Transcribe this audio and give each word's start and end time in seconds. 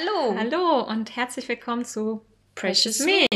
Hallo. 0.00 0.34
Hallo 0.38 0.88
und 0.88 1.14
herzlich 1.16 1.48
willkommen 1.48 1.84
zu 1.84 2.22
Precious, 2.54 3.00
Me. 3.00 3.26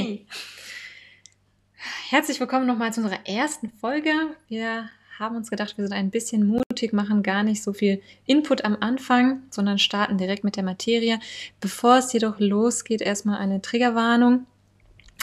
Herzlich 2.08 2.40
willkommen 2.40 2.66
nochmal 2.66 2.92
zu 2.92 3.02
unserer 3.02 3.26
ersten 3.26 3.70
Folge. 3.70 4.10
Wir 4.48 4.88
haben 5.18 5.36
uns 5.36 5.50
gedacht, 5.50 5.76
wir 5.76 5.84
sind 5.84 5.92
ein 5.92 6.10
bisschen 6.10 6.46
mutig, 6.46 6.92
machen 6.92 7.22
gar 7.22 7.42
nicht 7.42 7.62
so 7.62 7.72
viel 7.72 8.00
Input 8.24 8.64
am 8.64 8.76
Anfang, 8.80 9.42
sondern 9.50 9.78
starten 9.78 10.16
direkt 10.16 10.44
mit 10.44 10.56
der 10.56 10.62
Materie. 10.62 11.18
Bevor 11.60 11.98
es 11.98 12.12
jedoch 12.12 12.38
losgeht, 12.38 13.02
erstmal 13.02 13.38
eine 13.38 13.60
Triggerwarnung. 13.60 14.46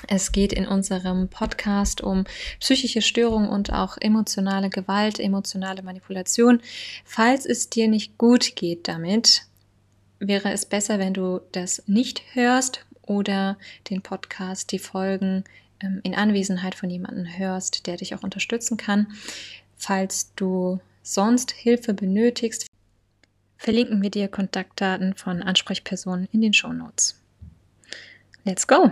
Es 0.07 0.31
geht 0.31 0.53
in 0.53 0.67
unserem 0.67 1.27
Podcast 1.27 2.01
um 2.01 2.25
psychische 2.59 3.01
Störungen 3.01 3.49
und 3.49 3.73
auch 3.73 3.97
emotionale 3.99 4.69
Gewalt, 4.69 5.19
emotionale 5.19 5.81
Manipulation. 5.81 6.61
Falls 7.03 7.45
es 7.45 7.69
dir 7.69 7.87
nicht 7.87 8.17
gut 8.17 8.55
geht 8.55 8.87
damit, 8.87 9.47
wäre 10.21 10.51
es 10.51 10.65
besser, 10.65 10.99
wenn 10.99 11.13
du 11.13 11.41
das 11.51 11.83
nicht 11.87 12.21
hörst 12.33 12.85
oder 13.01 13.57
den 13.89 14.01
Podcast, 14.01 14.71
die 14.71 14.79
Folgen 14.79 15.43
ähm, 15.81 15.99
in 16.03 16.15
Anwesenheit 16.15 16.75
von 16.75 16.89
jemandem 16.89 17.25
hörst, 17.37 17.87
der 17.87 17.97
dich 17.97 18.15
auch 18.15 18.23
unterstützen 18.23 18.77
kann. 18.77 19.07
Falls 19.75 20.33
du 20.35 20.79
sonst 21.03 21.51
Hilfe 21.51 21.93
benötigst, 21.93 22.67
verlinken 23.57 24.01
wir 24.01 24.11
dir 24.11 24.27
Kontaktdaten 24.27 25.15
von 25.15 25.41
Ansprechpersonen 25.41 26.29
in 26.31 26.41
den 26.41 26.53
Show 26.53 26.71
Notes. 26.71 27.19
Let's 28.45 28.65
go! 28.65 28.91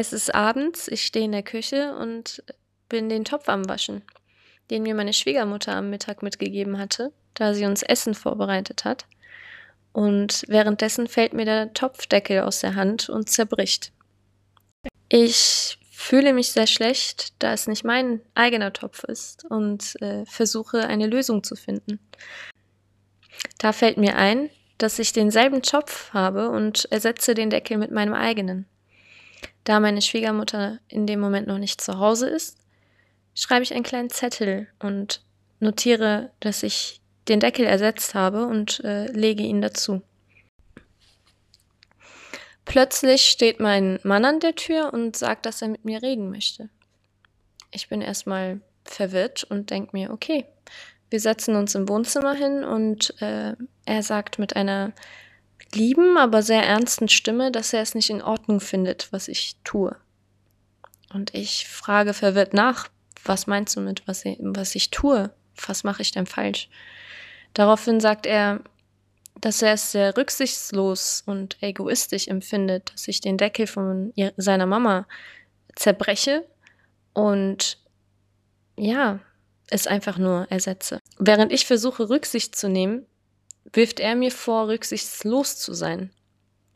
Es 0.00 0.12
ist 0.12 0.32
abends, 0.32 0.86
ich 0.86 1.04
stehe 1.04 1.24
in 1.24 1.32
der 1.32 1.42
Küche 1.42 1.96
und 1.96 2.40
bin 2.88 3.08
den 3.08 3.24
Topf 3.24 3.48
am 3.48 3.68
Waschen, 3.68 4.02
den 4.70 4.84
mir 4.84 4.94
meine 4.94 5.12
Schwiegermutter 5.12 5.74
am 5.74 5.90
Mittag 5.90 6.22
mitgegeben 6.22 6.78
hatte, 6.78 7.12
da 7.34 7.52
sie 7.52 7.64
uns 7.64 7.82
Essen 7.82 8.14
vorbereitet 8.14 8.84
hat. 8.84 9.06
Und 9.92 10.44
währenddessen 10.46 11.08
fällt 11.08 11.32
mir 11.32 11.44
der 11.44 11.72
Topfdeckel 11.72 12.42
aus 12.42 12.60
der 12.60 12.76
Hand 12.76 13.08
und 13.08 13.28
zerbricht. 13.28 13.90
Ich 15.08 15.80
fühle 15.90 16.32
mich 16.32 16.52
sehr 16.52 16.68
schlecht, 16.68 17.32
da 17.40 17.52
es 17.52 17.66
nicht 17.66 17.82
mein 17.82 18.20
eigener 18.36 18.72
Topf 18.72 19.02
ist 19.02 19.46
und 19.46 20.00
äh, 20.00 20.24
versuche 20.26 20.86
eine 20.86 21.08
Lösung 21.08 21.42
zu 21.42 21.56
finden. 21.56 21.98
Da 23.58 23.72
fällt 23.72 23.96
mir 23.96 24.14
ein, 24.14 24.48
dass 24.78 25.00
ich 25.00 25.12
denselben 25.12 25.60
Topf 25.60 26.12
habe 26.12 26.50
und 26.50 26.84
ersetze 26.92 27.34
den 27.34 27.50
Deckel 27.50 27.78
mit 27.78 27.90
meinem 27.90 28.14
eigenen. 28.14 28.68
Da 29.68 29.80
meine 29.80 30.00
Schwiegermutter 30.00 30.78
in 30.88 31.06
dem 31.06 31.20
Moment 31.20 31.46
noch 31.46 31.58
nicht 31.58 31.82
zu 31.82 31.98
Hause 31.98 32.26
ist, 32.26 32.56
schreibe 33.34 33.64
ich 33.64 33.74
einen 33.74 33.82
kleinen 33.82 34.08
Zettel 34.08 34.66
und 34.78 35.20
notiere, 35.60 36.30
dass 36.40 36.62
ich 36.62 37.02
den 37.28 37.38
Deckel 37.38 37.66
ersetzt 37.66 38.14
habe 38.14 38.46
und 38.46 38.82
äh, 38.82 39.08
lege 39.12 39.42
ihn 39.42 39.60
dazu. 39.60 40.00
Plötzlich 42.64 43.28
steht 43.28 43.60
mein 43.60 44.00
Mann 44.04 44.24
an 44.24 44.40
der 44.40 44.54
Tür 44.54 44.94
und 44.94 45.18
sagt, 45.18 45.44
dass 45.44 45.60
er 45.60 45.68
mit 45.68 45.84
mir 45.84 46.00
reden 46.02 46.30
möchte. 46.30 46.70
Ich 47.70 47.90
bin 47.90 48.00
erstmal 48.00 48.62
verwirrt 48.84 49.44
und 49.44 49.68
denke 49.68 49.94
mir, 49.94 50.12
okay, 50.12 50.46
wir 51.10 51.20
setzen 51.20 51.56
uns 51.56 51.74
im 51.74 51.90
Wohnzimmer 51.90 52.32
hin 52.32 52.64
und 52.64 53.20
äh, 53.20 53.52
er 53.84 54.02
sagt 54.02 54.38
mit 54.38 54.56
einer 54.56 54.94
lieben, 55.74 56.16
aber 56.16 56.42
sehr 56.42 56.62
ernsten 56.62 57.08
Stimme, 57.08 57.50
dass 57.50 57.72
er 57.72 57.82
es 57.82 57.94
nicht 57.94 58.10
in 58.10 58.22
Ordnung 58.22 58.60
findet, 58.60 59.12
was 59.12 59.28
ich 59.28 59.56
tue. 59.64 59.96
Und 61.12 61.34
ich 61.34 61.66
frage 61.68 62.14
verwirrt 62.14 62.54
nach, 62.54 62.88
was 63.24 63.46
meinst 63.46 63.76
du 63.76 63.80
mit, 63.80 64.06
was 64.06 64.24
ich, 64.24 64.38
was 64.40 64.74
ich 64.74 64.90
tue? 64.90 65.30
Was 65.66 65.84
mache 65.84 66.02
ich 66.02 66.12
denn 66.12 66.26
falsch? 66.26 66.68
Daraufhin 67.54 68.00
sagt 68.00 68.26
er, 68.26 68.60
dass 69.40 69.62
er 69.62 69.72
es 69.72 69.92
sehr 69.92 70.16
rücksichtslos 70.16 71.22
und 71.26 71.56
egoistisch 71.62 72.28
empfindet, 72.28 72.92
dass 72.92 73.08
ich 73.08 73.20
den 73.20 73.36
Deckel 73.36 73.66
von 73.66 74.12
seiner 74.36 74.66
Mama 74.66 75.06
zerbreche 75.74 76.44
und 77.12 77.78
ja, 78.76 79.20
es 79.70 79.86
einfach 79.86 80.18
nur 80.18 80.46
ersetze. 80.50 81.00
Während 81.18 81.52
ich 81.52 81.66
versuche, 81.66 82.08
Rücksicht 82.08 82.56
zu 82.56 82.68
nehmen, 82.68 83.06
wirft 83.72 84.00
er 84.00 84.14
mir 84.14 84.30
vor, 84.30 84.68
rücksichtslos 84.68 85.56
zu 85.56 85.74
sein, 85.74 86.10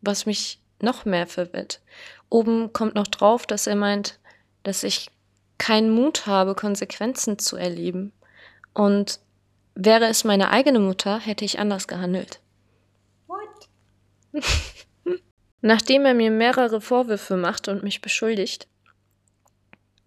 was 0.01 0.27
mich 0.27 0.61
noch 0.81 1.05
mehr 1.05 1.27
verwirrt. 1.27 1.81
Oben 2.29 2.73
kommt 2.73 2.95
noch 2.95 3.07
drauf, 3.07 3.47
dass 3.47 3.67
er 3.67 3.77
meint, 3.77 4.19
dass 4.63 4.83
ich 4.83 5.11
keinen 5.59 5.91
Mut 5.91 6.27
habe, 6.27 6.55
Konsequenzen 6.55 7.39
zu 7.39 7.57
erleben. 7.57 8.13
Und 8.75 9.21
wäre 9.75 10.07
es 10.07 10.25
meine 10.25 10.51
eigene 10.51 10.81
Mutter, 10.81 11.19
hätte 11.19 11.45
ich 11.45 11.59
anders 11.59 11.87
gehandelt. 11.87 12.41
What? 13.27 13.69
Nachdem 15.61 16.05
er 16.05 16.15
mir 16.15 16.31
mehrere 16.31 16.81
Vorwürfe 16.81 17.37
macht 17.37 17.69
und 17.69 17.85
mich 17.85 18.01
beschuldigt, 18.01 18.67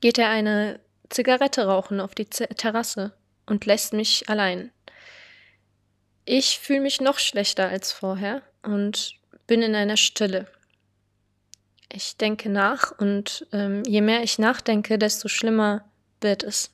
geht 0.02 0.18
er 0.18 0.30
eine 0.30 0.80
Zigarette 1.10 1.66
rauchen 1.66 2.02
auf 2.02 2.16
die 2.16 2.30
Z 2.30 2.58
Terrasse 2.58 3.14
und 3.46 3.66
lässt 3.66 3.94
mich 3.94 4.28
allein. 4.28 4.72
Ich 6.26 6.60
fühle 6.60 6.82
mich 6.82 7.02
noch 7.02 7.20
schlechter 7.20 7.70
als 7.70 7.92
vorher 7.92 8.42
und 8.64 9.14
bin 9.46 9.62
in 9.62 9.76
einer 9.76 9.96
Stille. 9.96 10.48
Ich 11.92 12.18
denke 12.18 12.50
nach 12.50 12.92
und 12.98 13.48
ähm, 13.52 13.84
je 13.86 14.02
mehr 14.02 14.24
ich 14.24 14.40
nachdenke, 14.40 14.98
desto 14.98 15.28
schlimmer 15.28 15.88
wird 16.22 16.44
es. 16.44 16.74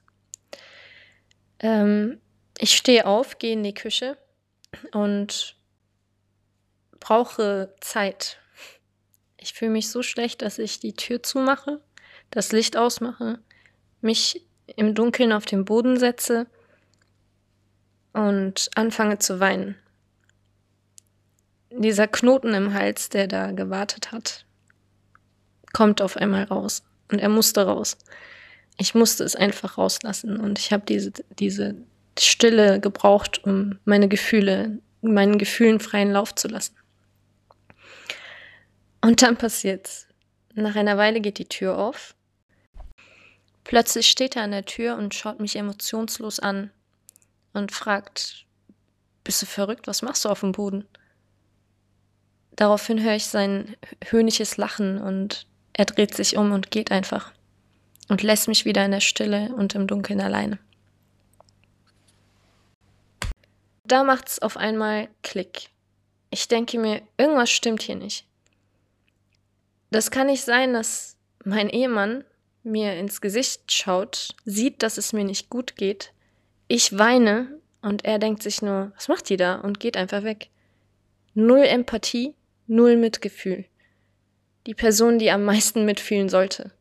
Ähm, 1.59 2.21
ich 2.57 2.77
stehe 2.77 3.05
auf, 3.05 3.39
gehe 3.39 3.51
in 3.51 3.63
die 3.63 3.73
Küche 3.73 4.17
und 4.93 5.57
brauche 7.01 7.75
Zeit. 7.81 8.39
Ich 9.37 9.53
fühle 9.53 9.71
mich 9.71 9.89
so 9.89 10.01
schlecht, 10.01 10.43
dass 10.43 10.59
ich 10.59 10.79
die 10.79 10.93
Tür 10.93 11.23
zumache, 11.23 11.81
das 12.29 12.53
Licht 12.53 12.77
ausmache, 12.77 13.39
mich 13.99 14.45
im 14.77 14.95
Dunkeln 14.95 15.33
auf 15.33 15.45
den 15.45 15.65
Boden 15.65 15.99
setze 15.99 16.47
und 18.13 18.69
anfange 18.75 19.19
zu 19.19 19.39
weinen. 19.39 19.75
Dieser 21.71 22.07
Knoten 22.07 22.53
im 22.53 22.73
Hals, 22.73 23.09
der 23.09 23.27
da 23.27 23.51
gewartet 23.51 24.11
hat, 24.11 24.45
kommt 25.73 26.01
auf 26.01 26.17
einmal 26.17 26.43
raus. 26.43 26.83
Und 27.11 27.19
er 27.19 27.29
musste 27.29 27.65
raus. 27.65 27.97
Ich 28.77 28.95
musste 28.95 29.23
es 29.23 29.35
einfach 29.35 29.77
rauslassen. 29.77 30.39
Und 30.39 30.59
ich 30.59 30.73
habe 30.73 30.83
diese, 30.85 31.11
diese 31.39 31.75
Stille 32.19 32.79
gebraucht, 32.79 33.43
um 33.45 33.79
meine 33.85 34.07
Gefühle, 34.07 34.79
meinen 35.01 35.37
Gefühlen 35.37 35.79
freien 35.79 36.11
Lauf 36.11 36.35
zu 36.35 36.47
lassen. 36.47 36.75
Und 39.01 39.21
dann 39.21 39.37
passiert's. 39.37 40.07
Nach 40.53 40.75
einer 40.75 40.97
Weile 40.97 41.21
geht 41.21 41.37
die 41.37 41.47
Tür 41.47 41.77
auf. 41.77 42.15
Plötzlich 43.63 44.09
steht 44.09 44.35
er 44.35 44.43
an 44.43 44.51
der 44.51 44.65
Tür 44.65 44.97
und 44.97 45.13
schaut 45.15 45.39
mich 45.39 45.55
emotionslos 45.55 46.39
an 46.39 46.71
und 47.53 47.71
fragt, 47.71 48.45
bist 49.23 49.41
du 49.41 49.45
verrückt? 49.45 49.87
Was 49.87 50.01
machst 50.01 50.25
du 50.25 50.29
auf 50.29 50.41
dem 50.41 50.51
Boden? 50.51 50.87
Daraufhin 52.55 53.01
höre 53.01 53.15
ich 53.15 53.25
sein 53.25 53.75
höhnisches 54.05 54.57
Lachen 54.57 54.99
und 54.99 55.47
er 55.73 55.85
dreht 55.85 56.15
sich 56.15 56.37
um 56.37 56.51
und 56.51 56.71
geht 56.71 56.91
einfach 56.91 57.31
und 58.09 58.23
lässt 58.23 58.47
mich 58.47 58.65
wieder 58.65 58.83
in 58.83 58.91
der 58.91 58.99
Stille 58.99 59.53
und 59.55 59.73
im 59.73 59.87
Dunkeln 59.87 60.21
alleine. 60.21 60.59
Da 63.85 64.03
macht's 64.03 64.39
auf 64.39 64.57
einmal 64.57 65.09
Klick. 65.21 65.69
Ich 66.29 66.47
denke 66.47 66.79
mir, 66.79 67.01
irgendwas 67.17 67.49
stimmt 67.49 67.81
hier 67.81 67.95
nicht. 67.95 68.25
Das 69.89 70.11
kann 70.11 70.27
nicht 70.27 70.43
sein, 70.43 70.73
dass 70.73 71.17
mein 71.43 71.69
Ehemann 71.69 72.23
mir 72.63 72.97
ins 72.97 73.21
Gesicht 73.21 73.71
schaut, 73.71 74.35
sieht, 74.45 74.83
dass 74.83 74.97
es 74.97 75.13
mir 75.13 75.25
nicht 75.25 75.49
gut 75.49 75.75
geht 75.75 76.13
ich 76.71 76.97
weine 76.97 77.59
und 77.81 78.05
er 78.05 78.17
denkt 78.17 78.41
sich 78.41 78.61
nur, 78.61 78.93
was 78.95 79.09
macht 79.09 79.27
die 79.27 79.35
da? 79.35 79.55
Und 79.55 79.81
geht 79.81 79.97
einfach 79.97 80.23
weg. 80.23 80.49
Null 81.33 81.63
Empathie, 81.63 82.33
null 82.65 82.95
Mitgefühl. 82.95 83.65
Die 84.67 84.73
Person, 84.73 85.19
die 85.19 85.31
am 85.31 85.43
meisten 85.43 85.83
mitfühlen 85.83 86.29
sollte. 86.29 86.71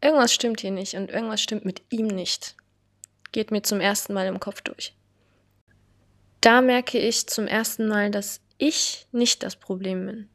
Irgendwas 0.00 0.32
stimmt 0.32 0.60
hier 0.60 0.70
nicht 0.70 0.94
und 0.94 1.10
irgendwas 1.10 1.40
stimmt 1.40 1.64
mit 1.64 1.82
ihm 1.90 2.06
nicht. 2.06 2.54
Geht 3.32 3.50
mir 3.50 3.62
zum 3.62 3.80
ersten 3.80 4.12
Mal 4.12 4.28
im 4.28 4.38
Kopf 4.38 4.60
durch. 4.60 4.94
Da 6.40 6.60
merke 6.60 6.98
ich 6.98 7.26
zum 7.26 7.48
ersten 7.48 7.88
Mal, 7.88 8.12
dass 8.12 8.40
ich 8.56 9.08
nicht 9.10 9.42
das 9.42 9.56
Problem 9.56 10.06
bin. 10.06 10.28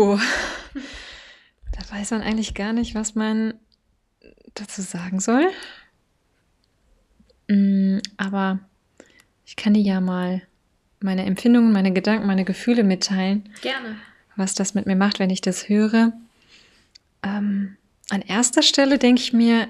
Puh, 0.00 0.18
weiß 1.90 2.12
man 2.12 2.22
eigentlich 2.22 2.54
gar 2.54 2.72
nicht, 2.72 2.94
was 2.94 3.14
man 3.14 3.52
dazu 4.54 4.80
sagen 4.80 5.20
soll. 5.20 5.50
Mm, 7.48 7.98
aber 8.16 8.60
ich 9.44 9.56
kann 9.56 9.74
dir 9.74 9.82
ja 9.82 10.00
mal 10.00 10.40
meine 11.00 11.26
Empfindungen, 11.26 11.70
meine 11.70 11.92
Gedanken, 11.92 12.26
meine 12.26 12.46
Gefühle 12.46 12.82
mitteilen. 12.82 13.50
Gerne. 13.60 13.96
Was 14.36 14.54
das 14.54 14.72
mit 14.72 14.86
mir 14.86 14.96
macht, 14.96 15.18
wenn 15.18 15.28
ich 15.28 15.42
das 15.42 15.68
höre. 15.68 16.14
Ähm, 17.22 17.76
an 18.08 18.22
erster 18.22 18.62
Stelle 18.62 18.96
denke 18.96 19.20
ich 19.20 19.34
mir, 19.34 19.68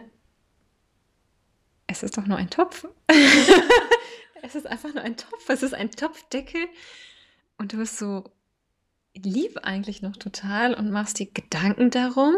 es 1.89 2.05
ist 2.05 2.17
doch 2.17 2.27
nur 2.27 2.39
ein 2.39 2.51
Topf. 2.51 2.87
es 4.43 4.55
ist 4.55 4.69
einfach 4.69 4.95
nur 4.95 5.03
ein 5.03 5.17
Topf. 5.17 5.49
Es 5.49 5.65
ist 5.65 5.75
ein 5.75 5.91
Topfdeckel. 5.91 6.69
Und 7.59 7.73
du 7.73 7.79
bist 7.79 7.99
so 7.99 8.31
lieb 9.15 9.59
eigentlich 9.63 10.03
noch 10.03 10.17
total 10.17 10.75
und 10.75 10.91
machst 10.91 11.19
dir 11.19 11.27
Gedanken 11.27 11.91
darum. 11.91 12.35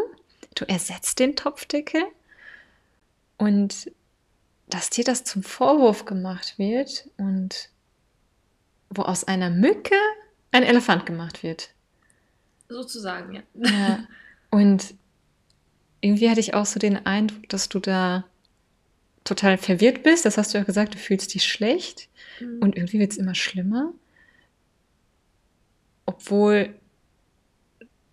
Du 0.55 0.65
ersetzt 0.65 1.19
den 1.19 1.35
Topfdeckel. 1.35 2.03
Und 3.37 3.91
dass 4.67 4.89
dir 4.89 5.03
das 5.03 5.23
zum 5.23 5.43
Vorwurf 5.43 6.05
gemacht 6.05 6.57
wird 6.57 7.09
und 7.17 7.69
wo 8.89 9.03
aus 9.03 9.23
einer 9.23 9.49
Mücke 9.49 9.95
ein 10.51 10.63
Elefant 10.63 11.05
gemacht 11.05 11.43
wird. 11.43 11.71
Sozusagen, 12.69 13.35
ja. 13.35 13.41
ja. 13.55 14.07
Und 14.49 14.95
irgendwie 16.01 16.29
hatte 16.29 16.39
ich 16.39 16.53
auch 16.53 16.65
so 16.65 16.79
den 16.79 17.05
Eindruck, 17.05 17.49
dass 17.49 17.69
du 17.69 17.79
da 17.79 18.25
total 19.23 19.57
verwirrt 19.57 20.03
bist. 20.03 20.25
Das 20.25 20.37
hast 20.37 20.53
du 20.53 20.57
ja 20.57 20.63
gesagt, 20.63 20.93
du 20.93 20.97
fühlst 20.97 21.33
dich 21.33 21.45
schlecht. 21.45 22.09
Mhm. 22.39 22.59
Und 22.61 22.75
irgendwie 22.77 22.99
wird 22.99 23.11
es 23.11 23.17
immer 23.17 23.35
schlimmer. 23.35 23.93
Obwohl 26.05 26.75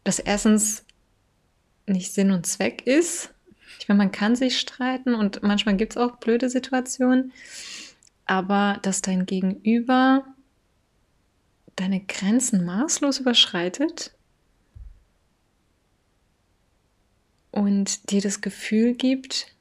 das 0.05 0.19
erstens 0.19 0.85
nicht 1.87 2.13
Sinn 2.13 2.31
und 2.31 2.47
Zweck 2.47 2.87
ist. 2.87 3.35
Ich 3.79 3.89
meine, 3.89 3.99
man 3.99 4.13
kann 4.13 4.37
sich 4.37 4.59
streiten 4.59 5.15
und 5.15 5.43
manchmal 5.43 5.77
gibt 5.77 5.93
es 5.93 5.97
auch 5.97 6.17
blöde 6.17 6.51
Situationen. 6.51 7.33
Aber 8.27 8.79
dass 8.83 9.03
dein 9.03 9.27
Gegenüber 9.27 10.25
deine 11.77 12.01
Grenzen 12.01 12.65
maßlos 12.65 13.21
überschreitet 13.21 14.13
und 17.51 18.11
dir 18.11 18.21
das 18.21 18.41
Gefühl 18.41 18.95
gibt, 18.95 19.55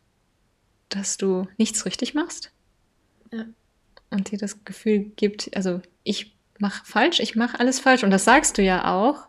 dass 0.90 1.18
du 1.18 1.48
nichts 1.58 1.86
richtig 1.86 2.14
machst. 2.14 2.52
Ja. 3.31 3.46
Und 4.10 4.31
dir 4.31 4.38
das 4.38 4.64
Gefühl 4.66 5.12
gibt, 5.16 5.56
also 5.56 5.81
ich 6.04 6.36
mache 6.60 6.86
falsch, 6.86 7.20
ich 7.20 7.36
mache 7.36 7.60
alles 7.60 7.80
falsch. 7.80 8.04
Und 8.04 8.12
das 8.12 8.26
sagst 8.26 8.58
du 8.58 8.62
ja 8.62 8.94
auch, 8.94 9.28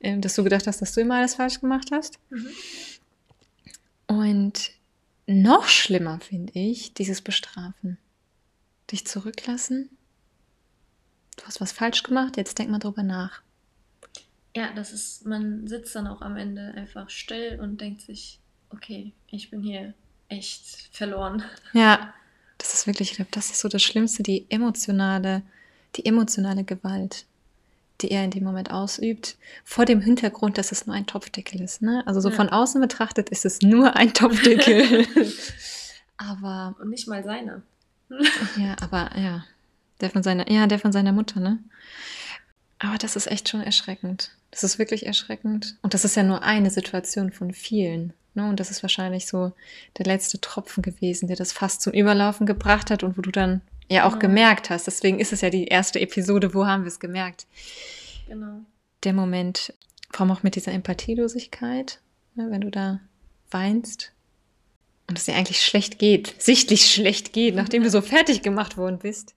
ähm, 0.00 0.20
dass 0.20 0.34
du 0.34 0.44
gedacht 0.44 0.66
hast, 0.66 0.82
dass 0.82 0.92
du 0.92 1.00
immer 1.00 1.16
alles 1.16 1.34
falsch 1.34 1.60
gemacht 1.60 1.90
hast. 1.92 2.18
Mhm. 2.30 2.48
Und 4.06 4.70
noch 5.26 5.66
schlimmer 5.68 6.20
finde 6.20 6.52
ich 6.54 6.94
dieses 6.94 7.22
Bestrafen. 7.22 7.98
Dich 8.90 9.06
zurücklassen. 9.06 9.90
Du 11.36 11.44
hast 11.44 11.60
was 11.60 11.72
falsch 11.72 12.02
gemacht, 12.02 12.36
jetzt 12.36 12.58
denk 12.58 12.70
mal 12.70 12.78
drüber 12.78 13.02
nach. 13.02 13.42
Ja, 14.56 14.72
das 14.72 14.92
ist, 14.92 15.26
man 15.26 15.66
sitzt 15.66 15.96
dann 15.96 16.06
auch 16.06 16.22
am 16.22 16.36
Ende 16.36 16.74
einfach 16.76 17.10
still 17.10 17.58
und 17.60 17.80
denkt 17.80 18.02
sich, 18.02 18.38
okay, 18.70 19.12
ich 19.30 19.50
bin 19.50 19.62
hier 19.62 19.94
echt 20.28 20.90
verloren. 20.92 21.42
Ja, 21.72 22.14
das 22.58 22.74
ist 22.74 22.86
wirklich, 22.86 23.10
ich 23.10 23.16
glaube, 23.16 23.30
das 23.32 23.50
ist 23.50 23.60
so 23.60 23.68
das 23.68 23.82
Schlimmste, 23.82 24.22
die 24.22 24.46
emotionale, 24.50 25.42
die 25.96 26.06
emotionale 26.06 26.64
Gewalt, 26.64 27.26
die 28.00 28.10
er 28.10 28.24
in 28.24 28.30
dem 28.30 28.44
Moment 28.44 28.70
ausübt, 28.70 29.36
vor 29.64 29.84
dem 29.84 30.00
Hintergrund, 30.00 30.58
dass 30.58 30.72
es 30.72 30.86
nur 30.86 30.94
ein 30.94 31.06
Topfdeckel 31.06 31.60
ist. 31.60 31.82
Ne? 31.82 32.02
Also 32.06 32.20
so 32.20 32.30
ja. 32.30 32.34
von 32.34 32.48
außen 32.48 32.80
betrachtet 32.80 33.30
ist 33.30 33.44
es 33.44 33.62
nur 33.62 33.96
ein 33.96 34.12
Topfdeckel. 34.12 35.06
aber. 36.16 36.74
Und 36.80 36.90
nicht 36.90 37.08
mal 37.08 37.22
seiner. 37.22 37.62
ja, 38.56 38.76
aber 38.80 39.10
ja. 39.16 39.44
Der 40.00 40.10
von 40.10 40.22
seiner, 40.22 40.50
ja, 40.50 40.66
der 40.66 40.78
von 40.78 40.92
seiner 40.92 41.12
Mutter, 41.12 41.40
ne? 41.40 41.58
Aber 42.80 42.98
das 42.98 43.16
ist 43.16 43.30
echt 43.30 43.48
schon 43.48 43.60
erschreckend. 43.60 44.32
Das 44.50 44.64
ist 44.64 44.78
wirklich 44.78 45.06
erschreckend. 45.06 45.76
Und 45.82 45.94
das 45.94 46.04
ist 46.04 46.16
ja 46.16 46.22
nur 46.22 46.42
eine 46.42 46.70
Situation 46.70 47.32
von 47.32 47.52
vielen. 47.52 48.12
Ne? 48.34 48.48
Und 48.48 48.60
das 48.60 48.70
ist 48.70 48.82
wahrscheinlich 48.82 49.26
so 49.26 49.52
der 49.98 50.06
letzte 50.06 50.40
Tropfen 50.40 50.82
gewesen, 50.82 51.28
der 51.28 51.36
das 51.36 51.52
fast 51.52 51.82
zum 51.82 51.92
Überlaufen 51.92 52.46
gebracht 52.46 52.90
hat 52.90 53.02
und 53.02 53.16
wo 53.16 53.22
du 53.22 53.30
dann 53.30 53.62
ja 53.88 54.04
auch 54.04 54.18
genau. 54.18 54.28
gemerkt 54.28 54.70
hast. 54.70 54.86
Deswegen 54.86 55.20
ist 55.20 55.32
es 55.32 55.40
ja 55.40 55.50
die 55.50 55.66
erste 55.66 56.00
Episode, 56.00 56.54
wo 56.54 56.66
haben 56.66 56.84
wir 56.84 56.88
es 56.88 57.00
gemerkt? 57.00 57.46
Genau. 58.28 58.60
Der 59.02 59.12
Moment, 59.12 59.74
vor 60.10 60.22
allem 60.22 60.36
auch 60.36 60.42
mit 60.42 60.56
dieser 60.56 60.72
Empathielosigkeit, 60.72 62.00
ne? 62.34 62.50
wenn 62.50 62.62
du 62.62 62.70
da 62.70 63.00
weinst 63.50 64.12
und 65.08 65.18
es 65.18 65.26
dir 65.26 65.34
eigentlich 65.34 65.64
schlecht 65.64 65.98
geht, 65.98 66.34
sichtlich 66.38 66.86
schlecht 66.92 67.32
geht, 67.32 67.54
nachdem 67.54 67.82
du 67.82 67.90
so 67.90 68.00
fertig 68.00 68.42
gemacht 68.42 68.76
worden 68.76 68.98
bist, 68.98 69.34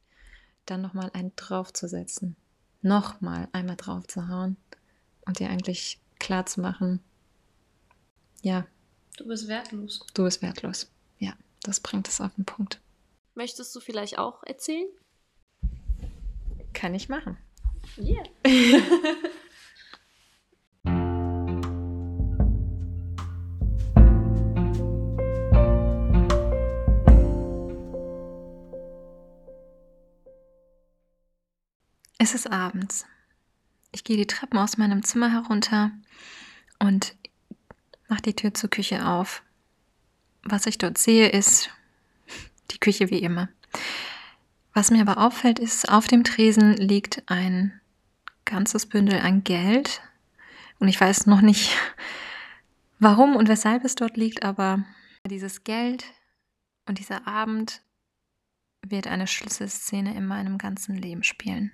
dann 0.66 0.82
nochmal 0.82 1.10
einen 1.14 1.34
draufzusetzen. 1.36 2.36
Nochmal 2.82 3.48
einmal 3.52 3.76
drauf 3.76 4.08
zu 4.08 4.28
hauen 4.28 4.56
und 5.26 5.40
dir 5.40 5.50
eigentlich 5.50 6.00
klar 6.20 6.46
zu 6.46 6.62
machen, 6.62 7.02
ja. 8.42 8.66
Du 9.18 9.28
bist 9.28 9.48
wertlos. 9.48 10.06
Du 10.14 10.24
bist 10.24 10.42
wertlos. 10.42 10.90
Ja, 11.20 11.34
das 11.64 11.80
bringt 11.80 12.08
es 12.08 12.22
auf 12.22 12.34
den 12.36 12.46
Punkt. 12.46 12.80
Möchtest 13.38 13.76
du 13.76 13.80
vielleicht 13.80 14.18
auch 14.18 14.42
erzählen? 14.42 14.88
Kann 16.74 16.96
ich 16.96 17.08
machen. 17.08 17.38
Yeah. 18.00 18.24
Es 32.20 32.34
ist 32.34 32.52
abends. 32.52 33.06
Ich 33.92 34.04
gehe 34.04 34.18
die 34.18 34.26
Treppen 34.26 34.58
aus 34.58 34.78
meinem 34.78 35.04
Zimmer 35.04 35.32
herunter 35.32 35.92
und 36.80 37.16
mache 38.10 38.24
die 38.24 38.36
Tür 38.36 38.56
zur 38.56 38.72
Küche 38.72 39.08
auf. 39.08 39.44
Was 40.44 40.66
ich 40.66 40.80
dort 40.80 40.98
sehe, 40.98 41.30
ist 41.30 41.70
die 42.72 42.80
Küche 42.80 43.10
wie 43.10 43.20
immer. 43.20 43.50
Was 44.74 44.92
mir 44.92 45.02
aber 45.02 45.18
auffällt, 45.18 45.60
ist, 45.60 45.90
auf 45.90 46.08
dem 46.08 46.24
Tresen 46.24 46.74
liegt 46.74 47.24
ein 47.28 47.80
ganzes 48.46 48.86
Bündel 48.86 49.20
an 49.20 49.44
Geld. 49.44 50.02
Und 50.80 50.88
ich 50.88 51.00
weiß 51.00 51.26
noch 51.26 51.42
nicht, 51.42 51.76
warum 53.00 53.36
und 53.36 53.50
weshalb 53.50 53.84
es 53.84 53.96
dort 53.96 54.18
liegt, 54.18 54.44
aber 54.44 54.84
dieses 55.26 55.64
Geld 55.64 56.06
und 56.86 57.00
dieser 57.00 57.28
Abend 57.28 57.82
wird 58.82 59.08
eine 59.08 59.28
Schlüsselszene 59.28 60.16
in 60.16 60.26
meinem 60.26 60.58
ganzen 60.58 60.96
Leben 60.96 61.24
spielen. 61.24 61.72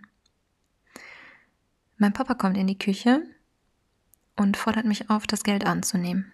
Mein 1.98 2.14
Papa 2.14 2.34
kommt 2.34 2.58
in 2.58 2.68
die 2.68 2.80
Küche 2.80 3.22
und 4.36 4.58
fordert 4.58 4.86
mich 4.86 5.10
auf, 5.10 5.28
das 5.28 5.44
Geld 5.44 5.66
anzunehmen. 5.66 6.34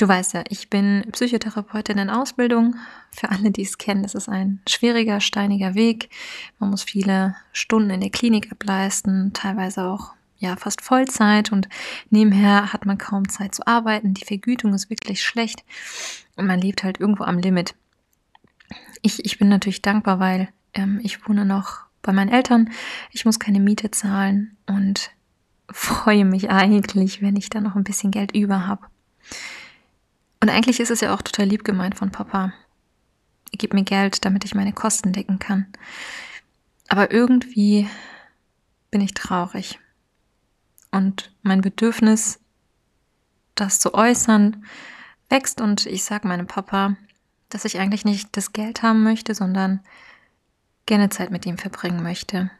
Du 0.00 0.08
weißt 0.08 0.32
ja, 0.32 0.44
ich 0.48 0.70
bin 0.70 1.04
Psychotherapeutin 1.12 1.98
in 1.98 2.08
Ausbildung. 2.08 2.74
Für 3.10 3.28
alle, 3.28 3.50
die 3.50 3.60
es 3.60 3.76
kennen, 3.76 4.02
das 4.02 4.14
ist 4.14 4.30
ein 4.30 4.62
schwieriger, 4.66 5.20
steiniger 5.20 5.74
Weg. 5.74 6.08
Man 6.58 6.70
muss 6.70 6.82
viele 6.82 7.36
Stunden 7.52 7.90
in 7.90 8.00
der 8.00 8.08
Klinik 8.08 8.50
ableisten, 8.50 9.34
teilweise 9.34 9.84
auch 9.84 10.14
ja 10.38 10.56
fast 10.56 10.80
Vollzeit 10.80 11.52
und 11.52 11.68
nebenher 12.08 12.72
hat 12.72 12.86
man 12.86 12.96
kaum 12.96 13.28
Zeit 13.28 13.54
zu 13.54 13.66
arbeiten. 13.66 14.14
Die 14.14 14.24
Vergütung 14.24 14.72
ist 14.72 14.88
wirklich 14.88 15.22
schlecht 15.22 15.64
und 16.34 16.46
man 16.46 16.62
lebt 16.62 16.82
halt 16.82 16.98
irgendwo 16.98 17.24
am 17.24 17.36
Limit. 17.36 17.74
Ich, 19.02 19.22
ich 19.26 19.38
bin 19.38 19.50
natürlich 19.50 19.82
dankbar, 19.82 20.18
weil 20.18 20.48
ähm, 20.72 20.98
ich 21.02 21.28
wohne 21.28 21.44
noch 21.44 21.80
bei 22.00 22.12
meinen 22.14 22.32
Eltern. 22.32 22.70
Ich 23.10 23.26
muss 23.26 23.38
keine 23.38 23.60
Miete 23.60 23.90
zahlen 23.90 24.56
und 24.64 25.10
freue 25.70 26.24
mich 26.24 26.48
eigentlich, 26.48 27.20
wenn 27.20 27.36
ich 27.36 27.50
da 27.50 27.60
noch 27.60 27.76
ein 27.76 27.84
bisschen 27.84 28.10
Geld 28.10 28.34
über 28.34 28.66
habe. 28.66 28.86
Und 30.40 30.48
eigentlich 30.48 30.80
ist 30.80 30.90
es 30.90 31.00
ja 31.00 31.14
auch 31.14 31.22
total 31.22 31.46
lieb 31.46 31.64
gemeint 31.64 31.96
von 31.96 32.10
Papa. 32.10 32.52
Er 33.52 33.58
gibt 33.58 33.74
mir 33.74 33.84
Geld, 33.84 34.24
damit 34.24 34.44
ich 34.44 34.54
meine 34.54 34.72
Kosten 34.72 35.12
decken 35.12 35.38
kann. 35.38 35.66
Aber 36.88 37.12
irgendwie 37.12 37.88
bin 38.90 39.00
ich 39.00 39.14
traurig. 39.14 39.78
Und 40.90 41.32
mein 41.42 41.60
Bedürfnis, 41.60 42.40
das 43.54 43.78
zu 43.78 43.94
äußern, 43.94 44.64
wächst 45.28 45.60
und 45.60 45.86
ich 45.86 46.04
sage 46.04 46.26
meinem 46.26 46.46
Papa, 46.46 46.96
dass 47.48 47.64
ich 47.64 47.78
eigentlich 47.78 48.04
nicht 48.04 48.36
das 48.36 48.52
Geld 48.52 48.82
haben 48.82 49.02
möchte, 49.02 49.34
sondern 49.34 49.80
gerne 50.86 51.10
Zeit 51.10 51.30
mit 51.30 51.46
ihm 51.46 51.58
verbringen 51.58 52.02
möchte. 52.02 52.50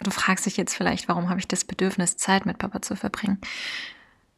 Du 0.00 0.10
fragst 0.10 0.46
dich 0.46 0.56
jetzt 0.56 0.74
vielleicht, 0.74 1.08
warum 1.08 1.28
habe 1.28 1.40
ich 1.40 1.48
das 1.48 1.64
Bedürfnis, 1.64 2.16
Zeit 2.16 2.46
mit 2.46 2.58
Papa 2.58 2.80
zu 2.80 2.96
verbringen? 2.96 3.38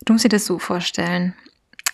Du 0.05 0.13
musst 0.13 0.25
dir 0.25 0.31
das 0.31 0.47
so 0.47 0.59
vorstellen. 0.59 1.35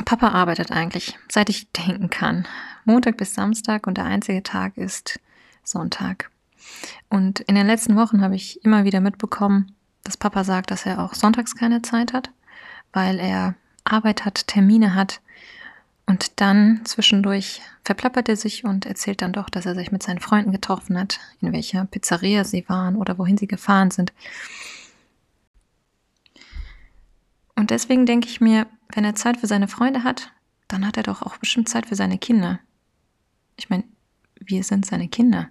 Papa 0.04 0.28
arbeitet 0.28 0.70
eigentlich, 0.70 1.18
seit 1.28 1.50
ich 1.50 1.70
denken 1.72 2.08
kann. 2.08 2.46
Montag 2.84 3.18
bis 3.18 3.34
Samstag 3.34 3.86
und 3.86 3.98
der 3.98 4.06
einzige 4.06 4.42
Tag 4.42 4.76
ist 4.78 5.20
Sonntag. 5.62 6.30
Und 7.10 7.40
in 7.40 7.54
den 7.54 7.66
letzten 7.66 7.96
Wochen 7.96 8.22
habe 8.22 8.34
ich 8.34 8.64
immer 8.64 8.84
wieder 8.84 9.00
mitbekommen, 9.00 9.74
dass 10.04 10.16
Papa 10.16 10.44
sagt, 10.44 10.70
dass 10.70 10.86
er 10.86 11.04
auch 11.04 11.14
sonntags 11.14 11.54
keine 11.54 11.82
Zeit 11.82 12.12
hat, 12.14 12.30
weil 12.92 13.18
er 13.18 13.54
Arbeit 13.84 14.24
hat, 14.24 14.46
Termine 14.46 14.94
hat. 14.94 15.20
Und 16.06 16.40
dann 16.40 16.80
zwischendurch 16.84 17.60
verplappert 17.84 18.30
er 18.30 18.36
sich 18.36 18.64
und 18.64 18.86
erzählt 18.86 19.20
dann 19.20 19.34
doch, 19.34 19.50
dass 19.50 19.66
er 19.66 19.74
sich 19.74 19.92
mit 19.92 20.02
seinen 20.02 20.20
Freunden 20.20 20.52
getroffen 20.52 20.98
hat, 20.98 21.20
in 21.42 21.52
welcher 21.52 21.84
Pizzeria 21.84 22.44
sie 22.44 22.66
waren 22.68 22.96
oder 22.96 23.18
wohin 23.18 23.36
sie 23.36 23.46
gefahren 23.46 23.90
sind. 23.90 24.14
Und 27.58 27.70
deswegen 27.70 28.06
denke 28.06 28.28
ich 28.28 28.40
mir, 28.40 28.68
wenn 28.94 29.04
er 29.04 29.16
Zeit 29.16 29.38
für 29.38 29.48
seine 29.48 29.66
Freunde 29.66 30.04
hat, 30.04 30.30
dann 30.68 30.86
hat 30.86 30.96
er 30.96 31.02
doch 31.02 31.22
auch 31.22 31.38
bestimmt 31.38 31.68
Zeit 31.68 31.86
für 31.86 31.96
seine 31.96 32.16
Kinder. 32.16 32.60
Ich 33.56 33.68
meine, 33.68 33.82
wir 34.38 34.62
sind 34.62 34.86
seine 34.86 35.08
Kinder. 35.08 35.50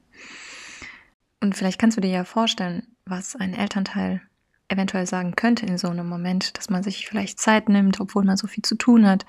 Und 1.41 1.53
vielleicht 1.53 1.81
kannst 1.81 1.97
du 1.97 2.01
dir 2.01 2.09
ja 2.09 2.23
vorstellen, 2.23 2.87
was 3.03 3.35
ein 3.35 3.53
Elternteil 3.53 4.21
eventuell 4.69 5.05
sagen 5.05 5.35
könnte 5.35 5.65
in 5.65 5.77
so 5.77 5.89
einem 5.89 6.07
Moment, 6.07 6.57
dass 6.57 6.69
man 6.69 6.81
sich 6.81 7.09
vielleicht 7.09 7.41
Zeit 7.41 7.67
nimmt, 7.67 7.99
obwohl 7.99 8.23
man 8.23 8.37
so 8.37 8.47
viel 8.47 8.63
zu 8.63 8.75
tun 8.75 9.05
hat, 9.05 9.25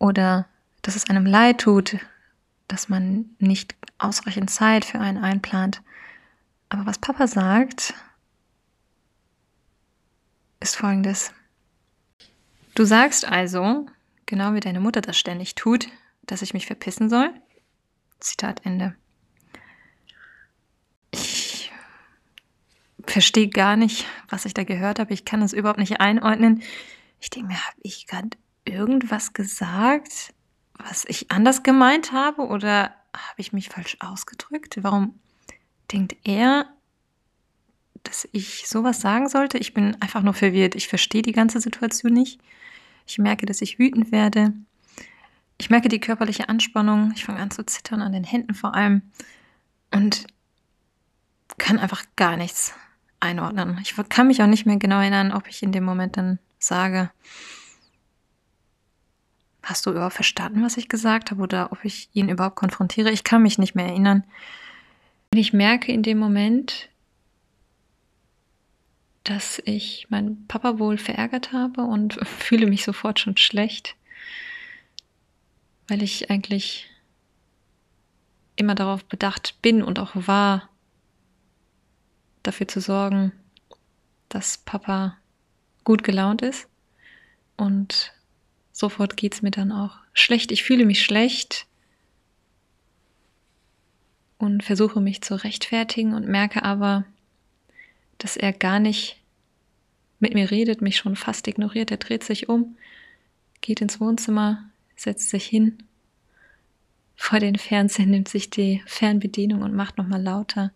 oder 0.00 0.48
dass 0.82 0.96
es 0.96 1.08
einem 1.08 1.26
leid 1.26 1.60
tut, 1.60 1.96
dass 2.66 2.88
man 2.88 3.36
nicht 3.38 3.76
ausreichend 3.98 4.50
Zeit 4.50 4.84
für 4.84 4.98
einen 4.98 5.18
einplant. 5.18 5.80
Aber 6.70 6.86
was 6.86 6.98
Papa 6.98 7.28
sagt, 7.28 7.94
ist 10.58 10.74
folgendes. 10.74 11.32
Du 12.74 12.84
sagst 12.84 13.26
also, 13.26 13.86
genau 14.26 14.54
wie 14.54 14.60
deine 14.60 14.80
Mutter 14.80 15.00
das 15.00 15.18
ständig 15.18 15.54
tut, 15.54 15.88
dass 16.22 16.42
ich 16.42 16.54
mich 16.54 16.66
verpissen 16.66 17.10
soll? 17.10 17.32
Zitat 18.20 18.64
Ende. 18.64 18.94
Ich 21.10 21.72
verstehe 23.06 23.48
gar 23.48 23.76
nicht, 23.76 24.06
was 24.28 24.44
ich 24.44 24.54
da 24.54 24.64
gehört 24.64 24.98
habe. 24.98 25.12
Ich 25.12 25.24
kann 25.24 25.42
es 25.42 25.52
überhaupt 25.52 25.80
nicht 25.80 26.00
einordnen. 26.00 26.62
Ich 27.20 27.30
denke 27.30 27.48
mir, 27.48 27.66
habe 27.66 27.76
ich 27.82 28.06
gerade 28.06 28.30
irgendwas 28.64 29.32
gesagt, 29.32 30.32
was 30.74 31.04
ich 31.06 31.30
anders 31.30 31.62
gemeint 31.62 32.12
habe 32.12 32.46
oder 32.46 32.94
habe 33.14 33.38
ich 33.38 33.52
mich 33.52 33.68
falsch 33.68 33.96
ausgedrückt? 34.00 34.78
Warum 34.82 35.18
denkt 35.92 36.16
er, 36.24 36.66
dass 38.02 38.28
ich 38.32 38.68
sowas 38.68 39.00
sagen 39.00 39.28
sollte? 39.28 39.58
Ich 39.58 39.74
bin 39.74 39.96
einfach 40.00 40.22
nur 40.22 40.34
verwirrt. 40.34 40.74
Ich 40.74 40.88
verstehe 40.88 41.22
die 41.22 41.32
ganze 41.32 41.60
Situation 41.60 42.12
nicht. 42.12 42.40
Ich 43.06 43.18
merke, 43.18 43.46
dass 43.46 43.62
ich 43.62 43.78
wütend 43.78 44.12
werde. 44.12 44.52
Ich 45.58 45.70
merke 45.70 45.88
die 45.88 46.00
körperliche 46.00 46.48
Anspannung. 46.48 47.12
Ich 47.14 47.24
fange 47.24 47.40
an 47.40 47.50
zu 47.50 47.64
zittern, 47.64 48.02
an 48.02 48.12
den 48.12 48.24
Händen 48.24 48.54
vor 48.54 48.74
allem. 48.74 49.02
Und 49.92 50.26
kann 51.58 51.78
einfach 51.78 52.04
gar 52.16 52.36
nichts 52.36 52.74
einordnen. 53.20 53.78
Ich 53.82 53.94
kann 54.08 54.26
mich 54.26 54.42
auch 54.42 54.46
nicht 54.46 54.66
mehr 54.66 54.76
genau 54.76 55.00
erinnern, 55.00 55.32
ob 55.32 55.46
ich 55.48 55.62
in 55.62 55.72
dem 55.72 55.84
Moment 55.84 56.16
dann 56.16 56.38
sage, 56.58 57.10
hast 59.62 59.86
du 59.86 59.90
überhaupt 59.90 60.14
verstanden, 60.14 60.62
was 60.62 60.76
ich 60.76 60.88
gesagt 60.88 61.30
habe 61.30 61.42
oder 61.42 61.70
ob 61.72 61.84
ich 61.84 62.08
ihn 62.12 62.28
überhaupt 62.28 62.56
konfrontiere? 62.56 63.10
Ich 63.10 63.24
kann 63.24 63.42
mich 63.42 63.58
nicht 63.58 63.74
mehr 63.74 63.86
erinnern. 63.86 64.24
Ich 65.32 65.52
merke 65.52 65.92
in 65.92 66.02
dem 66.02 66.18
Moment, 66.18 66.88
dass 69.24 69.60
ich 69.64 70.06
meinen 70.10 70.46
Papa 70.46 70.78
wohl 70.78 70.98
verärgert 70.98 71.52
habe 71.52 71.82
und 71.82 72.14
fühle 72.26 72.66
mich 72.66 72.84
sofort 72.84 73.20
schon 73.20 73.36
schlecht, 73.36 73.96
weil 75.88 76.02
ich 76.02 76.30
eigentlich 76.30 76.88
immer 78.56 78.74
darauf 78.74 79.04
bedacht 79.04 79.56
bin 79.62 79.82
und 79.82 79.98
auch 79.98 80.12
war, 80.14 80.68
dafür 82.42 82.68
zu 82.68 82.80
sorgen, 82.80 83.32
dass 84.28 84.58
Papa 84.58 85.16
gut 85.84 86.04
gelaunt 86.04 86.42
ist. 86.42 86.68
Und 87.56 88.12
sofort 88.72 89.16
geht 89.16 89.34
es 89.34 89.42
mir 89.42 89.50
dann 89.50 89.72
auch 89.72 89.98
schlecht. 90.12 90.52
Ich 90.52 90.62
fühle 90.62 90.86
mich 90.86 91.02
schlecht 91.02 91.66
und 94.38 94.64
versuche 94.64 95.00
mich 95.00 95.22
zu 95.22 95.34
rechtfertigen 95.34 96.14
und 96.14 96.26
merke 96.26 96.62
aber, 96.62 97.04
dass 98.22 98.36
er 98.36 98.52
gar 98.52 98.78
nicht 98.78 99.20
mit 100.20 100.34
mir 100.34 100.50
redet, 100.50 100.82
mich 100.82 100.96
schon 100.96 101.16
fast 101.16 101.48
ignoriert. 101.48 101.90
Er 101.90 101.96
dreht 101.96 102.22
sich 102.22 102.48
um, 102.48 102.76
geht 103.60 103.80
ins 103.80 104.00
Wohnzimmer, 104.00 104.70
setzt 104.94 105.30
sich 105.30 105.46
hin 105.46 105.82
vor 107.16 107.38
den 107.38 107.56
Fernseher, 107.56 108.06
nimmt 108.06 108.28
sich 108.28 108.50
die 108.50 108.82
Fernbedienung 108.86 109.62
und 109.62 109.74
macht 109.74 109.98
nochmal 109.98 110.22
lauter, 110.22 110.72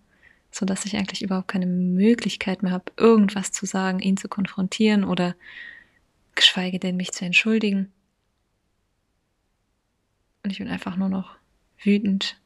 sodass 0.50 0.86
ich 0.86 0.96
eigentlich 0.96 1.22
überhaupt 1.22 1.48
keine 1.48 1.66
Möglichkeit 1.66 2.62
mehr 2.62 2.72
habe, 2.72 2.92
irgendwas 2.96 3.52
zu 3.52 3.66
sagen, 3.66 4.00
ihn 4.00 4.16
zu 4.16 4.28
konfrontieren 4.28 5.04
oder 5.04 5.34
geschweige 6.34 6.78
denn 6.78 6.96
mich 6.96 7.12
zu 7.12 7.24
entschuldigen. 7.24 7.92
Und 10.42 10.50
ich 10.50 10.58
bin 10.58 10.68
einfach 10.68 10.96
nur 10.96 11.08
noch 11.08 11.36
wütend 11.82 12.38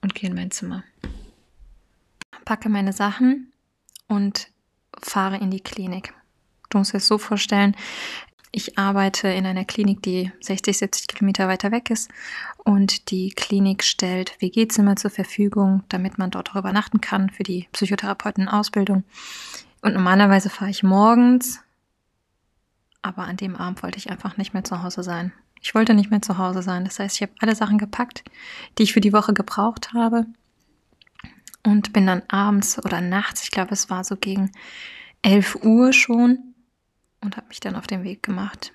und 0.00 0.14
gehe 0.14 0.30
in 0.30 0.36
mein 0.36 0.50
Zimmer. 0.50 0.84
Packe 2.44 2.68
meine 2.68 2.92
Sachen 2.92 3.52
und 4.08 4.48
fahre 5.00 5.38
in 5.38 5.50
die 5.50 5.60
Klinik. 5.60 6.14
Du 6.70 6.78
musst 6.78 6.94
es 6.94 7.06
so 7.06 7.18
vorstellen, 7.18 7.76
ich 8.56 8.78
arbeite 8.78 9.26
in 9.28 9.46
einer 9.46 9.64
Klinik, 9.64 10.00
die 10.02 10.30
60, 10.40 10.78
70 10.78 11.08
Kilometer 11.08 11.48
weiter 11.48 11.72
weg 11.72 11.90
ist 11.90 12.08
und 12.58 13.10
die 13.10 13.30
Klinik 13.30 13.82
stellt 13.82 14.40
WG-Zimmer 14.40 14.94
zur 14.94 15.10
Verfügung, 15.10 15.82
damit 15.88 16.18
man 16.18 16.30
dort 16.30 16.50
auch 16.50 16.56
übernachten 16.56 17.00
kann 17.00 17.30
für 17.30 17.42
die 17.42 17.68
Psychotherapeutenausbildung. 17.72 19.02
Und 19.82 19.94
normalerweise 19.94 20.50
fahre 20.50 20.70
ich 20.70 20.84
morgens, 20.84 21.60
aber 23.02 23.24
an 23.24 23.36
dem 23.36 23.56
Abend 23.56 23.82
wollte 23.82 23.98
ich 23.98 24.08
einfach 24.10 24.36
nicht 24.36 24.54
mehr 24.54 24.64
zu 24.64 24.84
Hause 24.84 25.02
sein. 25.02 25.32
Ich 25.60 25.74
wollte 25.74 25.94
nicht 25.94 26.12
mehr 26.12 26.22
zu 26.22 26.38
Hause 26.38 26.62
sein. 26.62 26.84
Das 26.84 27.00
heißt, 27.00 27.16
ich 27.16 27.22
habe 27.22 27.32
alle 27.40 27.56
Sachen 27.56 27.78
gepackt, 27.78 28.22
die 28.78 28.84
ich 28.84 28.92
für 28.92 29.00
die 29.00 29.12
Woche 29.12 29.34
gebraucht 29.34 29.94
habe 29.94 30.26
und 31.64 31.92
bin 31.92 32.06
dann 32.06 32.22
abends 32.28 32.78
oder 32.84 33.00
nachts, 33.00 33.42
ich 33.42 33.50
glaube, 33.50 33.72
es 33.72 33.90
war 33.90 34.04
so 34.04 34.16
gegen 34.16 34.52
11 35.22 35.64
Uhr 35.64 35.92
schon 35.92 36.54
und 37.20 37.36
habe 37.36 37.48
mich 37.48 37.60
dann 37.60 37.74
auf 37.74 37.86
den 37.86 38.04
Weg 38.04 38.22
gemacht. 38.22 38.72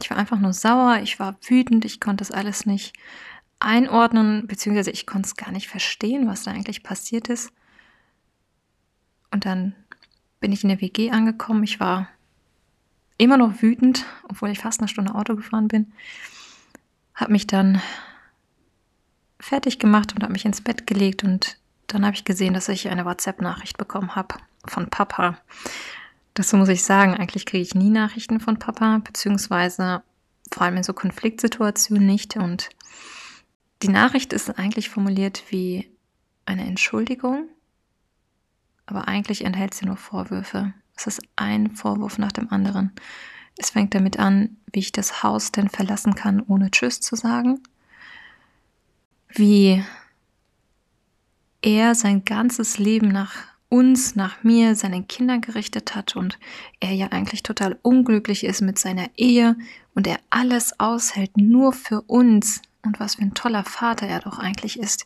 Ich 0.00 0.08
war 0.10 0.16
einfach 0.16 0.38
nur 0.38 0.52
sauer, 0.52 1.00
ich 1.02 1.18
war 1.18 1.36
wütend, 1.46 1.84
ich 1.84 2.00
konnte 2.00 2.22
das 2.22 2.30
alles 2.30 2.64
nicht 2.64 2.94
einordnen, 3.58 4.46
beziehungsweise 4.46 4.90
ich 4.90 5.06
konnte 5.06 5.26
es 5.26 5.36
gar 5.36 5.50
nicht 5.50 5.68
verstehen, 5.68 6.26
was 6.26 6.44
da 6.44 6.52
eigentlich 6.52 6.82
passiert 6.82 7.28
ist. 7.28 7.52
Und 9.30 9.44
dann 9.44 9.74
bin 10.40 10.52
ich 10.52 10.62
in 10.62 10.70
der 10.70 10.80
WG 10.80 11.10
angekommen. 11.10 11.62
Ich 11.64 11.78
war 11.80 12.08
immer 13.18 13.36
noch 13.36 13.60
wütend, 13.60 14.06
obwohl 14.28 14.48
ich 14.48 14.58
fast 14.58 14.80
eine 14.80 14.88
Stunde 14.88 15.14
Auto 15.14 15.36
gefahren 15.36 15.68
bin. 15.68 15.92
Habe 17.14 17.32
mich 17.32 17.46
dann 17.46 17.82
fertig 19.38 19.78
gemacht 19.78 20.14
und 20.14 20.22
habe 20.22 20.32
mich 20.32 20.46
ins 20.46 20.62
Bett 20.62 20.86
gelegt 20.86 21.22
und 21.22 21.59
dann 21.94 22.04
habe 22.04 22.14
ich 22.14 22.24
gesehen, 22.24 22.54
dass 22.54 22.68
ich 22.68 22.88
eine 22.88 23.04
WhatsApp-Nachricht 23.04 23.76
bekommen 23.76 24.14
habe 24.14 24.36
von 24.66 24.90
Papa. 24.90 25.38
Dazu 26.34 26.56
muss 26.56 26.68
ich 26.68 26.84
sagen, 26.84 27.14
eigentlich 27.14 27.46
kriege 27.46 27.62
ich 27.62 27.74
nie 27.74 27.90
Nachrichten 27.90 28.40
von 28.40 28.58
Papa, 28.58 28.98
beziehungsweise 28.98 30.02
vor 30.52 30.62
allem 30.62 30.78
in 30.78 30.82
so 30.82 30.92
Konfliktsituationen 30.92 32.06
nicht. 32.06 32.36
Und 32.36 32.70
die 33.82 33.88
Nachricht 33.88 34.32
ist 34.32 34.58
eigentlich 34.58 34.90
formuliert 34.90 35.44
wie 35.48 35.90
eine 36.46 36.64
Entschuldigung, 36.64 37.48
aber 38.86 39.08
eigentlich 39.08 39.44
enthält 39.44 39.74
sie 39.74 39.86
nur 39.86 39.96
Vorwürfe. 39.96 40.74
Es 40.96 41.06
ist 41.06 41.22
ein 41.36 41.70
Vorwurf 41.70 42.18
nach 42.18 42.32
dem 42.32 42.52
anderen. 42.52 42.92
Es 43.56 43.70
fängt 43.70 43.94
damit 43.94 44.18
an, 44.18 44.56
wie 44.72 44.80
ich 44.80 44.92
das 44.92 45.22
Haus 45.22 45.52
denn 45.52 45.68
verlassen 45.68 46.14
kann, 46.14 46.40
ohne 46.40 46.70
Tschüss 46.70 47.00
zu 47.00 47.16
sagen. 47.16 47.60
Wie 49.28 49.84
er 51.62 51.94
sein 51.94 52.24
ganzes 52.24 52.78
Leben 52.78 53.08
nach 53.08 53.34
uns, 53.68 54.16
nach 54.16 54.42
mir, 54.42 54.74
seinen 54.74 55.06
Kindern 55.06 55.40
gerichtet 55.40 55.94
hat 55.94 56.16
und 56.16 56.38
er 56.80 56.92
ja 56.92 57.08
eigentlich 57.08 57.42
total 57.42 57.78
unglücklich 57.82 58.44
ist 58.44 58.60
mit 58.60 58.78
seiner 58.78 59.08
Ehe 59.16 59.56
und 59.94 60.06
er 60.06 60.18
alles 60.28 60.78
aushält 60.80 61.36
nur 61.36 61.72
für 61.72 62.02
uns 62.02 62.62
und 62.82 62.98
was 62.98 63.14
für 63.14 63.22
ein 63.22 63.34
toller 63.34 63.64
Vater 63.64 64.06
er 64.06 64.20
doch 64.20 64.38
eigentlich 64.38 64.78
ist. 64.78 65.04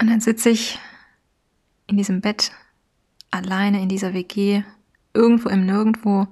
Und 0.00 0.08
dann 0.08 0.20
sitze 0.20 0.48
ich 0.48 0.78
in 1.86 1.96
diesem 1.96 2.20
Bett 2.20 2.52
alleine 3.30 3.82
in 3.82 3.88
dieser 3.88 4.14
WG, 4.14 4.62
irgendwo 5.12 5.50
im 5.50 5.66
Nirgendwo 5.66 6.28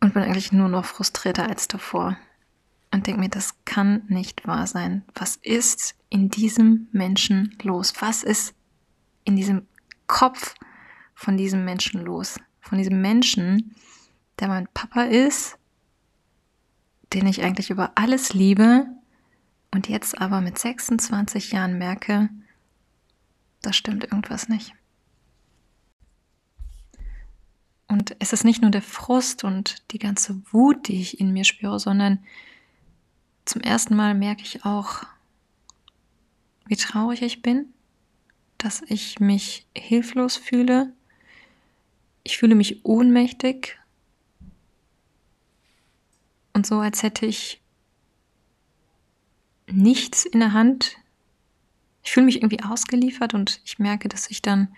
und 0.00 0.14
bin 0.14 0.22
eigentlich 0.22 0.50
nur 0.50 0.68
noch 0.68 0.84
frustrierter 0.84 1.48
als 1.48 1.68
davor 1.68 2.16
und 2.92 3.06
denke 3.06 3.20
mir, 3.20 3.28
das 3.30 3.54
kann 3.64 4.02
nicht 4.08 4.46
wahr 4.46 4.66
sein. 4.66 5.02
Was 5.14 5.36
ist 5.36 5.96
in 6.10 6.28
diesem 6.28 6.88
Menschen 6.92 7.56
los? 7.62 7.94
Was 8.00 8.22
ist 8.22 8.54
in 9.24 9.34
diesem 9.34 9.66
Kopf 10.06 10.54
von 11.14 11.36
diesem 11.36 11.64
Menschen 11.64 12.02
los? 12.02 12.38
Von 12.60 12.78
diesem 12.78 13.00
Menschen, 13.00 13.74
der 14.38 14.48
mein 14.48 14.68
Papa 14.74 15.04
ist, 15.04 15.58
den 17.14 17.26
ich 17.26 17.42
eigentlich 17.42 17.70
über 17.70 17.92
alles 17.94 18.34
liebe 18.34 18.86
und 19.70 19.88
jetzt 19.88 20.20
aber 20.20 20.42
mit 20.42 20.58
26 20.58 21.52
Jahren 21.52 21.78
merke, 21.78 22.28
da 23.62 23.72
stimmt 23.72 24.04
irgendwas 24.04 24.48
nicht. 24.48 24.74
Und 27.88 28.16
es 28.18 28.32
ist 28.32 28.44
nicht 28.44 28.62
nur 28.62 28.70
der 28.70 28.82
Frust 28.82 29.44
und 29.44 29.90
die 29.92 29.98
ganze 29.98 30.42
Wut, 30.50 30.88
die 30.88 31.00
ich 31.00 31.20
in 31.20 31.32
mir 31.32 31.44
spüre, 31.44 31.78
sondern 31.78 32.24
zum 33.44 33.60
ersten 33.62 33.96
Mal 33.96 34.14
merke 34.14 34.42
ich 34.42 34.64
auch, 34.64 35.04
wie 36.66 36.76
traurig 36.76 37.22
ich 37.22 37.42
bin, 37.42 37.66
dass 38.58 38.82
ich 38.86 39.18
mich 39.20 39.66
hilflos 39.76 40.36
fühle. 40.36 40.92
Ich 42.22 42.38
fühle 42.38 42.54
mich 42.54 42.84
ohnmächtig 42.84 43.78
und 46.52 46.66
so, 46.66 46.78
als 46.78 47.02
hätte 47.02 47.26
ich 47.26 47.60
nichts 49.66 50.24
in 50.24 50.40
der 50.40 50.52
Hand. 50.52 50.96
Ich 52.04 52.12
fühle 52.12 52.26
mich 52.26 52.36
irgendwie 52.36 52.62
ausgeliefert 52.62 53.34
und 53.34 53.60
ich 53.64 53.78
merke, 53.78 54.08
dass 54.08 54.30
ich 54.30 54.42
dann 54.42 54.68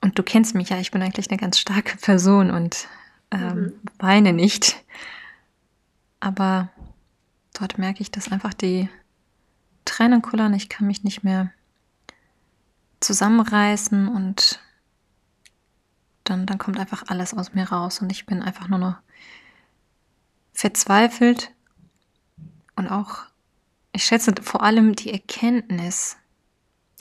und 0.00 0.18
du 0.18 0.22
kennst 0.22 0.54
mich 0.54 0.70
ja, 0.70 0.78
ich 0.78 0.90
bin 0.90 1.02
eigentlich 1.02 1.30
eine 1.30 1.38
ganz 1.38 1.58
starke 1.58 1.96
Person 1.98 2.50
und 2.50 2.88
ähm, 3.30 3.54
mhm. 3.54 3.72
weine 3.98 4.32
nicht. 4.32 4.82
Aber 6.20 6.70
dort 7.60 7.78
merke 7.78 8.00
ich, 8.00 8.10
dass 8.10 8.32
einfach 8.32 8.54
die 8.54 8.88
Tränen 9.84 10.22
kullern, 10.22 10.54
ich 10.54 10.68
kann 10.68 10.86
mich 10.86 11.04
nicht 11.04 11.22
mehr 11.22 11.52
zusammenreißen 13.00 14.08
und 14.08 14.60
dann, 16.24 16.46
dann 16.46 16.58
kommt 16.58 16.78
einfach 16.78 17.04
alles 17.08 17.34
aus 17.34 17.54
mir 17.54 17.70
raus 17.70 18.00
und 18.00 18.10
ich 18.12 18.26
bin 18.26 18.42
einfach 18.42 18.68
nur 18.68 18.78
noch 18.78 18.96
verzweifelt 20.52 21.52
und 22.76 22.88
auch, 22.88 23.24
ich 23.92 24.04
schätze 24.04 24.32
vor 24.42 24.62
allem 24.62 24.94
die 24.94 25.12
Erkenntnis, 25.12 26.16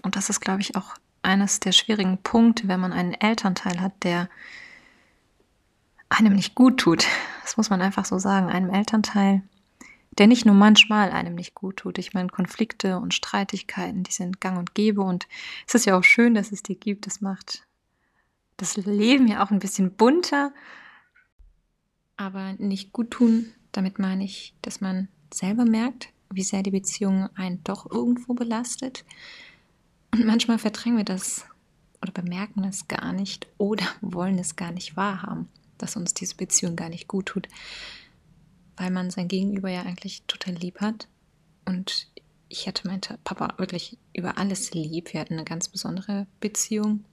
und 0.04 0.16
das 0.16 0.30
ist, 0.30 0.40
glaube 0.40 0.62
ich, 0.62 0.76
auch 0.76 0.96
eines 1.22 1.60
der 1.60 1.74
schwierigen 1.74 2.18
Punkte, 2.18 2.68
wenn 2.68 2.80
man 2.80 2.94
einen 2.94 3.14
Elternteil 3.14 3.82
hat, 3.82 4.04
der 4.04 4.30
einem 6.10 6.34
nicht 6.34 6.56
gut 6.56 6.80
tut. 6.80 7.06
Das 7.44 7.58
muss 7.58 7.70
man 7.70 7.82
einfach 7.82 8.06
so 8.06 8.18
sagen. 8.18 8.50
Einem 8.50 8.74
Elternteil, 8.74 9.44
der 10.18 10.28
nicht 10.28 10.46
nur 10.46 10.56
manchmal 10.56 11.12
einem 11.12 11.36
nicht 11.36 11.56
gut 11.56 11.78
tut. 11.78 11.98
Ich 11.98 12.14
meine, 12.14 12.30
Konflikte 12.30 12.98
und 12.98 13.14
Streitigkeiten, 13.14 14.04
die 14.04 14.12
sind 14.12 14.42
gang 14.42 14.58
und 14.58 14.74
gäbe. 14.74 15.02
Und 15.02 15.28
es 15.68 15.76
ist 15.76 15.86
ja 15.86 15.98
auch 15.98 16.04
schön, 16.04 16.34
dass 16.34 16.52
es 16.52 16.64
die 16.64 16.80
gibt. 16.80 17.06
Das 17.06 17.22
macht 17.22 17.66
das 18.58 18.76
Leben 18.78 19.28
ja 19.28 19.44
auch 19.44 19.52
ein 19.52 19.60
bisschen 19.60 19.92
bunter. 19.92 20.52
Aber 22.18 22.54
nicht 22.54 22.92
gut 22.92 23.12
tun, 23.12 23.54
damit 23.72 24.00
meine 24.00 24.26
ich, 24.26 24.54
dass 24.62 24.82
man 24.82 25.08
selber 25.34 25.64
merkt, 25.64 26.10
wie 26.32 26.44
sehr 26.44 26.64
die 26.64 26.72
Beziehung 26.72 27.30
einen 27.36 27.64
doch 27.64 27.90
irgendwo 27.90 28.34
belastet 28.34 29.06
und 30.12 30.26
manchmal 30.26 30.60
verdrängen 30.60 30.98
wir 30.98 31.06
das 31.06 31.46
oder 32.02 32.12
bemerken 32.12 32.64
es 32.64 32.88
gar 32.88 33.14
nicht 33.14 33.48
oder 33.58 33.86
wollen 34.02 34.40
es 34.40 34.56
gar 34.56 34.72
nicht 34.72 34.96
wahrhaben, 34.96 35.50
dass 35.78 35.96
uns 35.96 36.14
diese 36.14 36.36
Beziehung 36.36 36.76
gar 36.76 36.90
nicht 36.90 37.08
gut 37.08 37.28
tut, 37.28 37.48
weil 38.80 38.92
man 38.92 39.12
sein 39.12 39.28
Gegenüber 39.28 39.70
ja 39.70 39.82
eigentlich 39.82 40.24
total 40.26 40.56
lieb 40.56 40.80
hat. 40.80 41.10
Und 41.66 42.08
ich 42.48 42.66
hatte 42.66 42.88
meinen 42.88 43.02
Papa 43.26 43.56
wirklich 43.58 43.98
über 44.14 44.38
alles 44.38 44.74
lieb. 44.74 45.14
Wir 45.14 45.20
hatten 45.20 45.34
eine 45.34 45.44
ganz 45.44 45.68
besondere 45.68 46.28
Beziehung. 46.40 47.04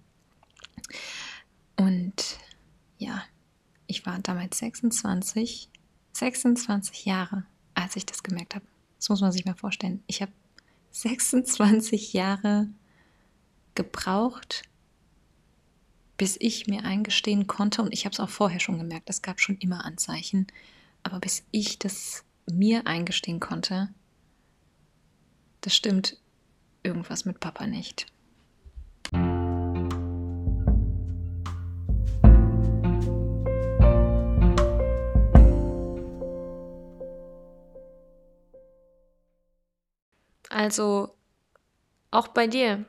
Und 1.77 2.39
ja, 2.99 3.23
ich 3.89 4.07
war 4.07 4.19
damals 4.21 4.59
26, 4.59 5.69
26 6.13 7.05
Jahre, 7.05 7.45
als 7.75 7.97
ich 7.97 8.07
das 8.07 8.23
gemerkt 8.23 8.55
habe. 8.55 8.65
Das 8.99 9.09
muss 9.09 9.21
man 9.21 9.33
sich 9.33 9.45
mal 9.45 9.57
vorstellen. 9.57 10.03
Ich 10.07 10.23
habe 10.23 10.33
26 10.93 12.13
Jahre 12.13 12.69
gebraucht, 13.75 14.63
bis 16.17 16.37
ich 16.39 16.69
mir 16.69 16.85
eingestehen 16.85 17.49
konnte, 17.49 17.83
und 17.83 17.93
ich 17.93 18.05
habe 18.07 18.15
es 18.15 18.21
auch 18.21 18.31
vorher 18.31 18.61
schon 18.61 18.79
gemerkt, 18.79 19.11
es 19.11 19.21
gab 19.21 19.41
schon 19.41 19.59
immer 19.59 19.85
Anzeichen, 19.85 20.47
aber 21.07 21.21
bis 21.21 21.47
ich 21.53 21.79
das 21.79 22.25
mir 22.51 22.89
eingestehen 22.89 23.39
konnte, 23.39 23.89
das 25.61 25.73
stimmt 25.73 26.19
irgendwas 26.83 27.25
mit 27.25 27.39
Papa 27.39 27.69
nicht. 27.69 28.07
Also 40.49 41.15
auch 42.11 42.29
bei 42.29 42.49
dir, 42.49 42.85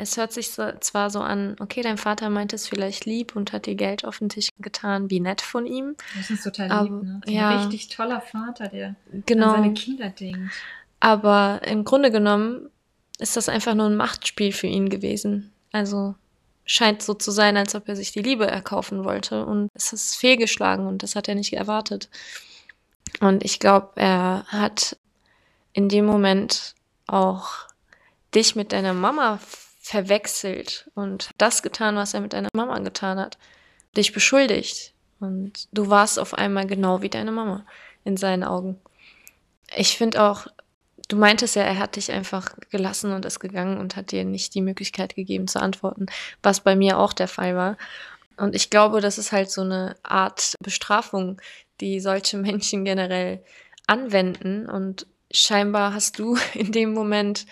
es 0.00 0.16
hört 0.16 0.32
sich 0.32 0.50
so, 0.50 0.72
zwar 0.80 1.10
so 1.10 1.20
an, 1.20 1.56
okay, 1.60 1.82
dein 1.82 1.98
Vater 1.98 2.30
meint 2.30 2.52
es 2.52 2.66
vielleicht 2.66 3.04
lieb 3.04 3.36
und 3.36 3.52
hat 3.52 3.66
dir 3.66 3.74
Geld 3.74 4.04
auf 4.04 4.18
den 4.18 4.28
Tisch 4.28 4.48
getan, 4.58 5.10
wie 5.10 5.20
nett 5.20 5.40
von 5.42 5.66
ihm. 5.66 5.96
Das 6.16 6.30
ist 6.30 6.42
total 6.44 6.70
aber, 6.70 6.84
lieb, 6.84 7.02
ne? 7.02 7.20
So 7.26 7.32
ja, 7.32 7.48
ein 7.50 7.58
richtig 7.58 7.88
toller 7.88 8.20
Vater, 8.20 8.68
der 8.68 8.96
genau, 9.26 9.52
an 9.52 9.62
seine 9.62 9.74
Kinder 9.74 10.10
denkt. 10.10 10.52
Aber 11.00 11.60
im 11.64 11.84
Grunde 11.84 12.10
genommen 12.10 12.70
ist 13.18 13.36
das 13.36 13.48
einfach 13.48 13.74
nur 13.74 13.86
ein 13.86 13.96
Machtspiel 13.96 14.52
für 14.52 14.66
ihn 14.66 14.88
gewesen. 14.88 15.52
Also 15.72 16.14
scheint 16.64 17.02
so 17.02 17.14
zu 17.14 17.30
sein, 17.30 17.56
als 17.56 17.74
ob 17.74 17.88
er 17.88 17.96
sich 17.96 18.12
die 18.12 18.22
Liebe 18.22 18.46
erkaufen 18.46 19.04
wollte. 19.04 19.44
Und 19.44 19.68
es 19.74 19.92
ist 19.92 20.16
fehlgeschlagen 20.16 20.86
und 20.86 21.02
das 21.02 21.16
hat 21.16 21.28
er 21.28 21.34
nicht 21.34 21.52
erwartet. 21.52 22.08
Und 23.20 23.44
ich 23.44 23.58
glaube, 23.58 23.92
er 23.96 24.44
hat 24.48 24.96
in 25.72 25.88
dem 25.88 26.04
Moment 26.06 26.74
auch 27.06 27.50
dich 28.34 28.56
mit 28.56 28.72
deiner 28.72 28.94
Mama 28.94 29.40
verwechselt 29.80 30.90
und 30.94 31.30
das 31.38 31.62
getan, 31.62 31.96
was 31.96 32.14
er 32.14 32.20
mit 32.20 32.34
deiner 32.34 32.50
Mama 32.54 32.78
getan 32.78 33.18
hat. 33.18 33.38
Dich 33.96 34.12
beschuldigt. 34.12 34.94
Und 35.18 35.68
du 35.72 35.88
warst 35.90 36.18
auf 36.18 36.34
einmal 36.34 36.66
genau 36.66 37.02
wie 37.02 37.08
deine 37.08 37.32
Mama 37.32 37.66
in 38.04 38.16
seinen 38.16 38.44
Augen. 38.44 38.78
Ich 39.74 39.96
finde 39.96 40.22
auch, 40.22 40.46
du 41.08 41.16
meintest 41.16 41.56
ja, 41.56 41.62
er 41.62 41.78
hat 41.78 41.96
dich 41.96 42.12
einfach 42.12 42.54
gelassen 42.70 43.12
und 43.12 43.24
ist 43.24 43.40
gegangen 43.40 43.78
und 43.78 43.96
hat 43.96 44.12
dir 44.12 44.24
nicht 44.24 44.54
die 44.54 44.62
Möglichkeit 44.62 45.16
gegeben 45.16 45.48
zu 45.48 45.60
antworten, 45.60 46.06
was 46.42 46.60
bei 46.60 46.76
mir 46.76 46.98
auch 46.98 47.12
der 47.12 47.28
Fall 47.28 47.56
war. 47.56 47.76
Und 48.36 48.54
ich 48.54 48.70
glaube, 48.70 49.00
das 49.00 49.18
ist 49.18 49.32
halt 49.32 49.50
so 49.50 49.62
eine 49.62 49.96
Art 50.02 50.54
Bestrafung, 50.62 51.40
die 51.80 52.00
solche 52.00 52.36
Menschen 52.38 52.84
generell 52.84 53.42
anwenden. 53.86 54.68
Und 54.68 55.06
scheinbar 55.30 55.94
hast 55.94 56.18
du 56.18 56.36
in 56.54 56.70
dem 56.72 56.92
Moment 56.92 57.46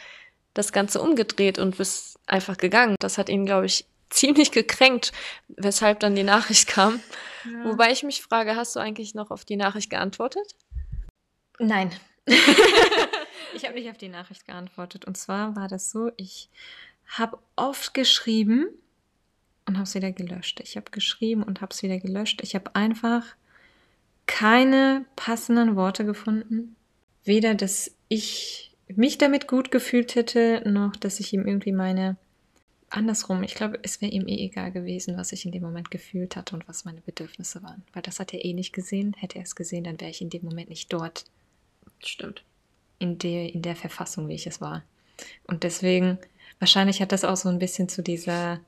das 0.54 0.72
Ganze 0.72 1.00
umgedreht 1.00 1.58
und 1.58 1.76
bist 1.76 2.17
einfach 2.28 2.56
gegangen. 2.56 2.96
Das 3.00 3.18
hat 3.18 3.28
ihn, 3.28 3.46
glaube 3.46 3.66
ich, 3.66 3.86
ziemlich 4.10 4.52
gekränkt, 4.52 5.12
weshalb 5.48 6.00
dann 6.00 6.14
die 6.14 6.22
Nachricht 6.22 6.66
kam. 6.66 7.00
Ja. 7.44 7.64
Wobei 7.64 7.92
ich 7.92 8.02
mich 8.02 8.22
frage, 8.22 8.56
hast 8.56 8.74
du 8.74 8.80
eigentlich 8.80 9.14
noch 9.14 9.30
auf 9.30 9.44
die 9.44 9.56
Nachricht 9.56 9.90
geantwortet? 9.90 10.54
Nein. 11.58 11.90
ich 13.54 13.64
habe 13.64 13.74
nicht 13.74 13.90
auf 13.90 13.98
die 13.98 14.08
Nachricht 14.08 14.46
geantwortet. 14.46 15.04
Und 15.04 15.16
zwar 15.16 15.56
war 15.56 15.68
das 15.68 15.90
so, 15.90 16.10
ich 16.16 16.48
habe 17.06 17.38
oft 17.56 17.94
geschrieben 17.94 18.66
und 19.66 19.76
habe 19.76 19.84
es 19.84 19.94
wieder 19.94 20.12
gelöscht. 20.12 20.60
Ich 20.60 20.76
habe 20.76 20.90
geschrieben 20.90 21.42
und 21.42 21.60
habe 21.60 21.72
es 21.72 21.82
wieder 21.82 21.98
gelöscht. 21.98 22.40
Ich 22.42 22.54
habe 22.54 22.74
einfach 22.74 23.24
keine 24.26 25.04
passenden 25.16 25.76
Worte 25.76 26.04
gefunden. 26.04 26.76
Weder, 27.24 27.54
dass 27.54 27.90
ich 28.08 28.67
mich 28.96 29.18
damit 29.18 29.48
gut 29.48 29.70
gefühlt 29.70 30.14
hätte, 30.14 30.62
noch 30.64 30.96
dass 30.96 31.20
ich 31.20 31.32
ihm 31.32 31.46
irgendwie 31.46 31.72
meine. 31.72 32.16
Andersrum, 32.90 33.42
ich 33.42 33.54
glaube, 33.54 33.78
es 33.82 34.00
wäre 34.00 34.12
ihm 34.12 34.26
eh 34.26 34.46
egal 34.46 34.72
gewesen, 34.72 35.18
was 35.18 35.32
ich 35.32 35.44
in 35.44 35.52
dem 35.52 35.62
Moment 35.62 35.90
gefühlt 35.90 36.36
hatte 36.36 36.54
und 36.54 36.66
was 36.68 36.86
meine 36.86 37.02
Bedürfnisse 37.02 37.62
waren. 37.62 37.82
Weil 37.92 38.00
das 38.00 38.18
hat 38.18 38.32
er 38.32 38.42
eh 38.42 38.54
nicht 38.54 38.72
gesehen. 38.72 39.14
Hätte 39.18 39.36
er 39.36 39.44
es 39.44 39.54
gesehen, 39.54 39.84
dann 39.84 40.00
wäre 40.00 40.10
ich 40.10 40.22
in 40.22 40.30
dem 40.30 40.42
Moment 40.42 40.70
nicht 40.70 40.90
dort. 40.90 41.24
Stimmt. 41.98 42.42
In 42.98 43.18
der, 43.18 43.52
in 43.52 43.60
der 43.60 43.76
Verfassung, 43.76 44.26
wie 44.28 44.34
ich 44.34 44.46
es 44.46 44.62
war. 44.62 44.84
Und 45.46 45.64
deswegen, 45.64 46.18
wahrscheinlich 46.60 47.02
hat 47.02 47.12
das 47.12 47.24
auch 47.24 47.36
so 47.36 47.50
ein 47.50 47.58
bisschen 47.58 47.90
zu 47.90 48.02
dieser 48.02 48.60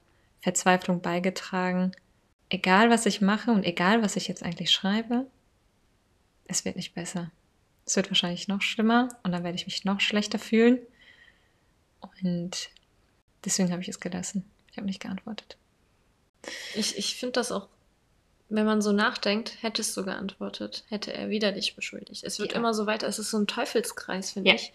Verzweiflung 0.42 1.00
beigetragen. 1.00 1.92
Egal, 2.50 2.90
was 2.90 3.06
ich 3.06 3.22
mache 3.22 3.52
und 3.52 3.64
egal, 3.64 4.02
was 4.02 4.16
ich 4.16 4.28
jetzt 4.28 4.42
eigentlich 4.42 4.70
schreibe, 4.70 5.26
es 6.46 6.64
wird 6.64 6.76
nicht 6.76 6.94
besser. 6.94 7.30
Es 7.90 7.96
wird 7.96 8.08
wahrscheinlich 8.08 8.46
noch 8.46 8.62
schlimmer 8.62 9.08
und 9.24 9.32
dann 9.32 9.42
werde 9.42 9.56
ich 9.56 9.66
mich 9.66 9.84
noch 9.84 10.00
schlechter 10.00 10.38
fühlen. 10.38 10.78
Und 12.22 12.70
deswegen 13.44 13.72
habe 13.72 13.82
ich 13.82 13.88
es 13.88 13.98
gelassen. 13.98 14.48
Ich 14.70 14.76
habe 14.76 14.86
nicht 14.86 15.02
geantwortet. 15.02 15.56
Ich, 16.76 16.96
ich 16.96 17.16
finde 17.16 17.32
das 17.32 17.50
auch, 17.50 17.66
wenn 18.48 18.64
man 18.64 18.80
so 18.80 18.92
nachdenkt, 18.92 19.60
hättest 19.60 19.96
du 19.96 20.04
geantwortet, 20.04 20.84
hätte 20.86 21.12
er 21.12 21.30
wieder 21.30 21.50
dich 21.50 21.74
beschuldigt. 21.74 22.22
Es 22.22 22.38
wird 22.38 22.52
ja. 22.52 22.58
immer 22.58 22.74
so 22.74 22.86
weiter, 22.86 23.08
es 23.08 23.18
ist 23.18 23.32
so 23.32 23.38
ein 23.38 23.48
Teufelskreis, 23.48 24.30
finde 24.30 24.50
ja. 24.50 24.54
ich. 24.54 24.72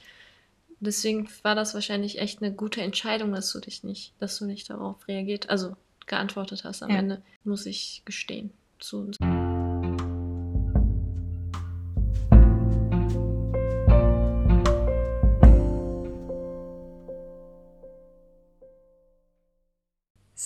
Deswegen 0.82 1.30
war 1.42 1.56
das 1.56 1.74
wahrscheinlich 1.74 2.20
echt 2.20 2.42
eine 2.42 2.52
gute 2.52 2.82
Entscheidung, 2.82 3.32
dass 3.32 3.50
du 3.54 3.62
dich 3.62 3.86
nicht, 3.86 4.12
dass 4.20 4.38
du 4.40 4.46
nicht 4.46 4.70
darauf 4.70 5.08
reagiert, 5.08 5.50
also 5.50 5.78
geantwortet 6.06 6.66
hast 6.66 6.84
am 6.84 6.90
ja. 6.90 6.98
Ende, 6.98 7.22
muss 7.46 7.66
ich 7.66 8.02
gestehen. 8.04 8.52
Zu 8.78 8.98
uns. 8.98 9.18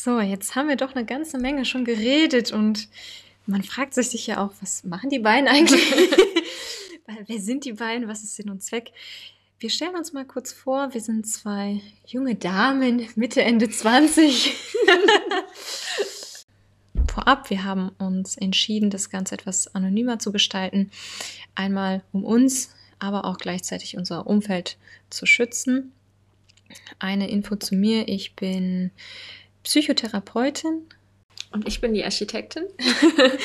So, 0.02 0.22
jetzt 0.22 0.56
haben 0.56 0.70
wir 0.70 0.78
doch 0.78 0.96
eine 0.96 1.06
ganze 1.06 1.38
Menge 1.38 1.66
schon 1.66 1.84
geredet 1.84 2.54
und 2.54 2.88
man 3.46 3.64
fragt 3.64 3.94
sich 3.96 4.28
ja 4.28 4.42
auch, 4.42 4.54
was 4.62 4.86
machen 4.86 5.10
die 5.10 5.20
beiden 5.20 5.50
eigentlich? 5.50 5.92
Wer 7.28 7.40
sind 7.42 7.66
die 7.66 7.74
beiden? 7.74 8.08
Was 8.08 8.24
ist 8.24 8.38
Sinn 8.38 8.50
und 8.50 8.64
Zweck? 8.64 8.94
Wir 9.60 9.70
stellen 9.70 9.98
uns 9.98 10.14
mal 10.14 10.24
kurz 10.24 10.54
vor, 10.54 10.94
wir 10.94 11.02
sind 11.02 11.28
zwei 11.28 11.82
junge 12.08 12.36
Damen, 12.36 13.10
Mitte, 13.16 13.42
Ende 13.42 13.70
20. 13.70 14.56
Vorab, 17.14 17.50
wir 17.50 17.66
haben 17.66 17.90
uns 17.98 18.38
entschieden, 18.38 18.92
das 18.92 19.10
Ganze 19.10 19.36
etwas 19.36 19.76
anonymer 19.76 20.18
zu 20.18 20.32
gestalten. 20.32 20.92
Einmal 21.56 22.04
um 22.14 22.24
uns, 22.24 22.74
aber 23.00 23.26
auch 23.26 23.38
gleichzeitig 23.38 23.98
unser 23.98 24.28
Umfeld 24.28 24.78
zu 25.10 25.26
schützen. 25.26 25.92
Eine 27.00 27.30
Info 27.30 27.58
zu 27.58 27.76
mir, 27.76 28.08
ich 28.08 28.38
bin 28.38 28.92
Psychotherapeutin. 29.64 30.88
Und 31.52 31.68
ich 31.68 31.82
bin 31.82 31.94
die 31.94 32.04
Architektin. 32.04 32.64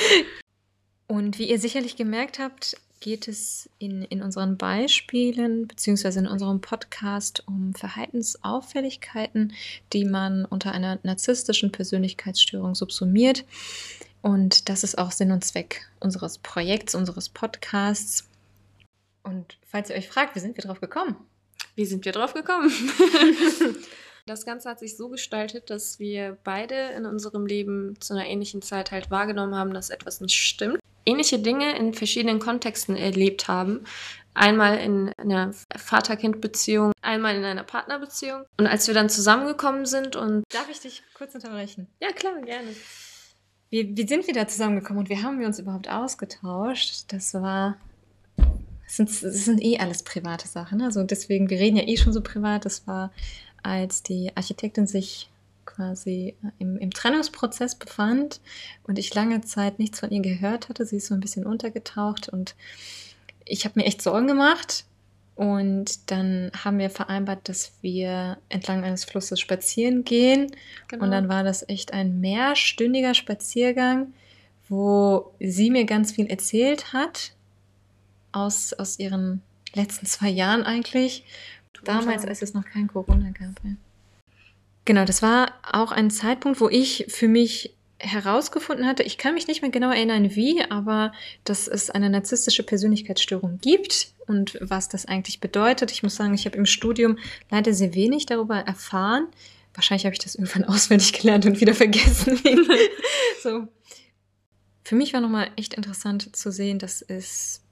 Und 1.06 1.38
wie 1.38 1.48
ihr 1.48 1.58
sicherlich 1.58 1.96
gemerkt 1.96 2.38
habt, 2.38 2.76
geht 3.00 3.28
es 3.28 3.68
in, 3.78 4.02
in 4.02 4.22
unseren 4.22 4.56
Beispielen 4.56 5.68
beziehungsweise 5.68 6.20
in 6.20 6.26
unserem 6.26 6.62
Podcast 6.62 7.42
um 7.46 7.74
Verhaltensauffälligkeiten, 7.74 9.52
die 9.92 10.06
man 10.06 10.46
unter 10.46 10.72
einer 10.72 10.98
narzisstischen 11.02 11.70
Persönlichkeitsstörung 11.70 12.74
subsumiert. 12.74 13.44
Und 14.22 14.70
das 14.70 14.84
ist 14.84 14.96
auch 14.96 15.12
Sinn 15.12 15.32
und 15.32 15.44
Zweck 15.44 15.86
unseres 16.00 16.38
Projekts, 16.38 16.94
unseres 16.94 17.28
Podcasts. 17.28 18.26
Und 19.22 19.58
falls 19.66 19.90
ihr 19.90 19.96
euch 19.96 20.08
fragt, 20.08 20.34
wie 20.34 20.40
sind 20.40 20.56
wir 20.56 20.64
drauf 20.64 20.80
gekommen? 20.80 21.16
Wie 21.74 21.84
sind 21.84 22.06
wir 22.06 22.12
drauf 22.12 22.32
gekommen? 22.32 22.70
Das 24.26 24.46
Ganze 24.46 24.70
hat 24.70 24.78
sich 24.78 24.96
so 24.96 25.10
gestaltet, 25.10 25.68
dass 25.68 25.98
wir 25.98 26.38
beide 26.44 26.74
in 26.96 27.04
unserem 27.04 27.44
Leben 27.44 28.00
zu 28.00 28.14
einer 28.14 28.26
ähnlichen 28.26 28.62
Zeit 28.62 28.90
halt 28.90 29.10
wahrgenommen 29.10 29.54
haben, 29.54 29.74
dass 29.74 29.90
etwas 29.90 30.22
nicht 30.22 30.34
stimmt. 30.34 30.78
Ähnliche 31.04 31.38
Dinge 31.38 31.76
in 31.76 31.92
verschiedenen 31.92 32.38
Kontexten 32.38 32.96
erlebt 32.96 33.48
haben. 33.48 33.84
Einmal 34.32 34.78
in 34.78 35.12
einer 35.18 35.52
Vater-Kind-Beziehung, 35.76 36.92
einmal 37.02 37.36
in 37.36 37.44
einer 37.44 37.64
Partnerbeziehung. 37.64 38.44
Und 38.58 38.66
als 38.66 38.86
wir 38.86 38.94
dann 38.94 39.10
zusammengekommen 39.10 39.84
sind 39.84 40.16
und. 40.16 40.44
Darf 40.48 40.70
ich 40.70 40.80
dich 40.80 41.02
kurz 41.12 41.34
unterbrechen? 41.34 41.88
Ja, 42.00 42.10
klar, 42.12 42.40
gerne. 42.40 42.68
Wie, 43.68 43.94
wie 43.94 44.08
sind 44.08 44.26
wir 44.26 44.32
da 44.32 44.48
zusammengekommen 44.48 45.00
und 45.00 45.10
wie 45.10 45.22
haben 45.22 45.38
wir 45.38 45.46
uns 45.46 45.58
überhaupt 45.58 45.90
ausgetauscht? 45.90 47.12
Das 47.12 47.34
war 47.34 47.76
das 48.86 48.96
sind, 48.96 49.08
das 49.10 49.44
sind 49.44 49.62
eh 49.62 49.78
alles 49.78 50.02
private 50.02 50.48
Sachen. 50.48 50.80
Also 50.80 51.02
deswegen, 51.04 51.50
wir 51.50 51.58
reden 51.58 51.76
ja 51.76 51.86
eh 51.86 51.96
schon 51.96 52.12
so 52.12 52.22
privat. 52.22 52.64
Das 52.64 52.86
war 52.86 53.12
als 53.64 54.02
die 54.02 54.30
Architektin 54.36 54.86
sich 54.86 55.28
quasi 55.64 56.34
im, 56.58 56.76
im, 56.76 56.90
Trennungsprozess 56.90 57.74
befand 57.74 58.40
und 58.84 58.98
ich 58.98 59.14
lange 59.14 59.40
Zeit 59.40 59.78
nichts 59.78 60.00
von 60.00 60.10
ihr 60.10 60.20
gehört 60.20 60.68
hatte. 60.68 60.84
Sie 60.84 60.96
ist 60.96 61.06
so 61.06 61.14
ein 61.14 61.20
bisschen 61.20 61.46
untergetaucht 61.46 62.28
und 62.28 62.54
ich 63.44 63.64
habe 63.64 63.80
mir 63.80 63.86
echt 63.86 64.02
Sorgen 64.02 64.26
gemacht. 64.26 64.84
Und 65.36 66.12
dann 66.12 66.52
haben 66.64 66.78
wir 66.78 66.90
vereinbart, 66.90 67.48
dass 67.48 67.72
wir 67.80 68.38
entlang 68.50 68.84
eines 68.84 69.04
Flusses 69.04 69.40
spazieren 69.40 70.04
gehen. 70.04 70.54
Genau. 70.86 71.04
Und 71.04 71.10
dann 71.10 71.28
war 71.28 71.42
das 71.42 71.68
echt 71.68 71.92
ein 71.92 72.20
mehrstündiger 72.20 73.14
Spaziergang, 73.14 74.12
wo 74.68 75.32
sie 75.40 75.70
mir 75.70 75.86
ganz 75.86 76.12
viel 76.12 76.26
erzählt 76.26 76.92
hat 76.92 77.32
aus, 78.30 78.74
aus 78.74 79.00
ihren 79.00 79.42
letzten 79.74 80.06
zwei 80.06 80.28
Jahren 80.28 80.62
eigentlich 80.62 81.24
Damals, 81.84 82.24
als 82.24 82.42
es 82.42 82.54
noch 82.54 82.64
kein 82.64 82.88
Corona 82.88 83.30
gab. 83.30 83.62
Ja. 83.64 83.72
Genau, 84.84 85.04
das 85.04 85.22
war 85.22 85.52
auch 85.72 85.92
ein 85.92 86.10
Zeitpunkt, 86.10 86.60
wo 86.60 86.68
ich 86.68 87.06
für 87.08 87.28
mich 87.28 87.74
herausgefunden 87.98 88.86
hatte, 88.86 89.02
ich 89.02 89.18
kann 89.18 89.34
mich 89.34 89.46
nicht 89.46 89.62
mehr 89.62 89.70
genau 89.70 89.90
erinnern, 89.90 90.34
wie, 90.34 90.62
aber 90.68 91.12
dass 91.44 91.68
es 91.68 91.90
eine 91.90 92.10
narzisstische 92.10 92.62
Persönlichkeitsstörung 92.62 93.58
gibt 93.60 94.12
und 94.26 94.58
was 94.60 94.88
das 94.88 95.06
eigentlich 95.06 95.40
bedeutet. 95.40 95.90
Ich 95.90 96.02
muss 96.02 96.16
sagen, 96.16 96.34
ich 96.34 96.44
habe 96.44 96.56
im 96.56 96.66
Studium 96.66 97.18
leider 97.50 97.72
sehr 97.72 97.94
wenig 97.94 98.26
darüber 98.26 98.56
erfahren. 98.56 99.28
Wahrscheinlich 99.74 100.04
habe 100.04 100.14
ich 100.14 100.20
das 100.20 100.34
irgendwann 100.34 100.64
auswendig 100.68 101.12
gelernt 101.12 101.46
und 101.46 101.60
wieder 101.60 101.74
vergessen. 101.74 102.38
so. 103.42 103.68
Für 104.82 104.96
mich 104.96 105.14
war 105.14 105.20
nochmal 105.20 105.50
echt 105.56 105.74
interessant 105.74 106.36
zu 106.36 106.52
sehen, 106.52 106.78
dass 106.78 107.00
es, 107.00 107.62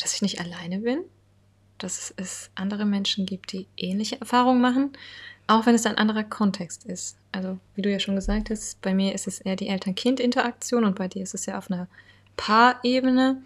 dass 0.00 0.14
ich 0.14 0.22
nicht 0.22 0.40
alleine 0.40 0.80
bin, 0.80 1.04
dass 1.78 2.12
es 2.16 2.50
andere 2.54 2.84
Menschen 2.84 3.26
gibt, 3.26 3.52
die 3.52 3.66
ähnliche 3.76 4.20
Erfahrungen 4.20 4.60
machen, 4.60 4.92
auch 5.46 5.66
wenn 5.66 5.74
es 5.74 5.86
ein 5.86 5.98
anderer 5.98 6.24
Kontext 6.24 6.84
ist. 6.84 7.16
Also, 7.32 7.58
wie 7.74 7.82
du 7.82 7.90
ja 7.90 8.00
schon 8.00 8.16
gesagt 8.16 8.50
hast, 8.50 8.80
bei 8.80 8.94
mir 8.94 9.14
ist 9.14 9.26
es 9.26 9.40
eher 9.40 9.56
die 9.56 9.68
Eltern-Kind-Interaktion 9.68 10.84
und 10.84 10.96
bei 10.96 11.08
dir 11.08 11.22
ist 11.22 11.34
es 11.34 11.46
ja 11.46 11.58
auf 11.58 11.70
einer 11.70 11.88
Paarebene. 12.36 13.42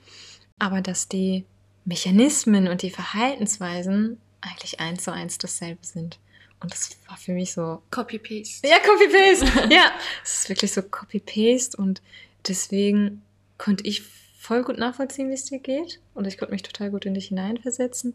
Aber 0.58 0.80
dass 0.80 1.08
die 1.08 1.44
Mechanismen 1.84 2.68
und 2.68 2.82
die 2.82 2.90
Verhaltensweisen 2.90 4.18
eigentlich 4.40 4.80
eins 4.80 5.04
zu 5.04 5.12
eins 5.12 5.38
dasselbe 5.38 5.84
sind. 5.84 6.18
Und 6.60 6.72
das 6.72 6.90
war 7.08 7.16
für 7.16 7.32
mich 7.32 7.52
so. 7.52 7.82
Copy-Paste. 7.90 8.68
Ja, 8.68 8.78
Copy-Paste. 8.78 9.74
ja, 9.74 9.90
es 10.22 10.40
ist 10.40 10.48
wirklich 10.48 10.72
so 10.72 10.82
Copy-Paste 10.82 11.76
und 11.76 12.02
deswegen 12.46 13.22
konnte 13.58 13.84
ich 13.86 14.02
voll 14.40 14.64
gut 14.64 14.78
nachvollziehen, 14.78 15.28
wie 15.28 15.34
es 15.34 15.44
dir 15.44 15.58
geht. 15.58 16.00
Und 16.14 16.26
ich 16.26 16.38
konnte 16.38 16.52
mich 16.52 16.62
total 16.62 16.90
gut 16.90 17.04
in 17.04 17.12
dich 17.12 17.28
hineinversetzen. 17.28 18.14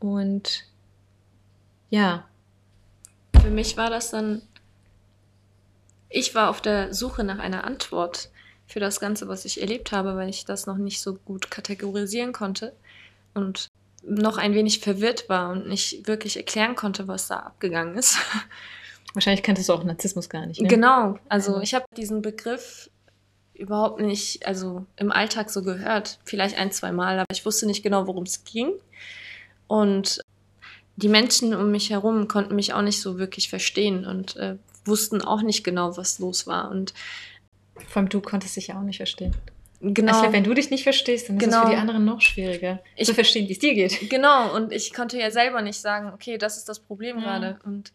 Und 0.00 0.64
ja. 1.88 2.26
Für 3.40 3.50
mich 3.50 3.76
war 3.76 3.88
das 3.88 4.10
dann, 4.10 4.42
ich 6.08 6.34
war 6.34 6.50
auf 6.50 6.60
der 6.60 6.92
Suche 6.92 7.22
nach 7.22 7.38
einer 7.38 7.62
Antwort 7.62 8.30
für 8.66 8.80
das 8.80 8.98
Ganze, 8.98 9.28
was 9.28 9.44
ich 9.44 9.60
erlebt 9.60 9.92
habe, 9.92 10.16
weil 10.16 10.28
ich 10.28 10.44
das 10.44 10.66
noch 10.66 10.78
nicht 10.78 11.00
so 11.00 11.14
gut 11.14 11.48
kategorisieren 11.48 12.32
konnte 12.32 12.72
und 13.32 13.68
noch 14.02 14.38
ein 14.38 14.52
wenig 14.52 14.80
verwirrt 14.80 15.28
war 15.28 15.50
und 15.50 15.68
nicht 15.68 16.08
wirklich 16.08 16.36
erklären 16.36 16.74
konnte, 16.74 17.06
was 17.06 17.28
da 17.28 17.36
abgegangen 17.36 17.96
ist. 17.96 18.18
Wahrscheinlich 19.14 19.44
kanntest 19.44 19.68
du 19.68 19.74
auch 19.74 19.84
Narzissmus 19.84 20.28
gar 20.28 20.44
nicht. 20.44 20.60
Ne? 20.60 20.66
Genau, 20.66 21.18
also 21.28 21.60
ich 21.60 21.72
habe 21.74 21.84
diesen 21.96 22.20
Begriff 22.20 22.90
überhaupt 23.58 24.00
nicht, 24.00 24.46
also 24.46 24.84
im 24.96 25.12
Alltag 25.12 25.50
so 25.50 25.62
gehört. 25.62 26.18
Vielleicht 26.24 26.58
ein, 26.58 26.70
zwei 26.72 26.92
Mal, 26.92 27.18
aber 27.18 27.32
ich 27.32 27.44
wusste 27.44 27.66
nicht 27.66 27.82
genau, 27.82 28.06
worum 28.06 28.24
es 28.24 28.44
ging. 28.44 28.72
Und 29.66 30.20
die 30.96 31.08
Menschen 31.08 31.54
um 31.54 31.70
mich 31.70 31.90
herum 31.90 32.28
konnten 32.28 32.54
mich 32.54 32.72
auch 32.72 32.82
nicht 32.82 33.00
so 33.00 33.18
wirklich 33.18 33.48
verstehen 33.48 34.06
und 34.06 34.36
äh, 34.36 34.56
wussten 34.84 35.22
auch 35.22 35.42
nicht 35.42 35.64
genau, 35.64 35.96
was 35.96 36.18
los 36.18 36.46
war. 36.46 36.70
Und 36.70 36.94
vor 37.88 38.00
allem 38.00 38.08
du 38.08 38.20
konntest 38.20 38.56
dich 38.56 38.68
ja 38.68 38.78
auch 38.78 38.82
nicht 38.82 38.98
verstehen. 38.98 39.34
Genau. 39.80 40.18
Also, 40.18 40.32
wenn 40.32 40.44
du 40.44 40.54
dich 40.54 40.70
nicht 40.70 40.84
verstehst, 40.84 41.28
dann 41.28 41.36
ist 41.36 41.44
genau. 41.44 41.58
es 41.58 41.64
für 41.64 41.70
die 41.74 41.76
anderen 41.76 42.04
noch 42.04 42.22
schwieriger 42.22 42.80
ich, 42.96 43.06
zu 43.06 43.14
verstehen, 43.14 43.46
wie 43.48 43.52
es 43.52 43.58
dir 43.58 43.74
geht. 43.74 44.08
Genau, 44.08 44.54
und 44.54 44.72
ich 44.72 44.94
konnte 44.94 45.18
ja 45.18 45.30
selber 45.30 45.60
nicht 45.60 45.78
sagen, 45.78 46.12
okay, 46.14 46.38
das 46.38 46.56
ist 46.56 46.68
das 46.68 46.80
Problem 46.80 47.18
ja. 47.18 47.24
gerade. 47.24 47.58
Und 47.64 47.92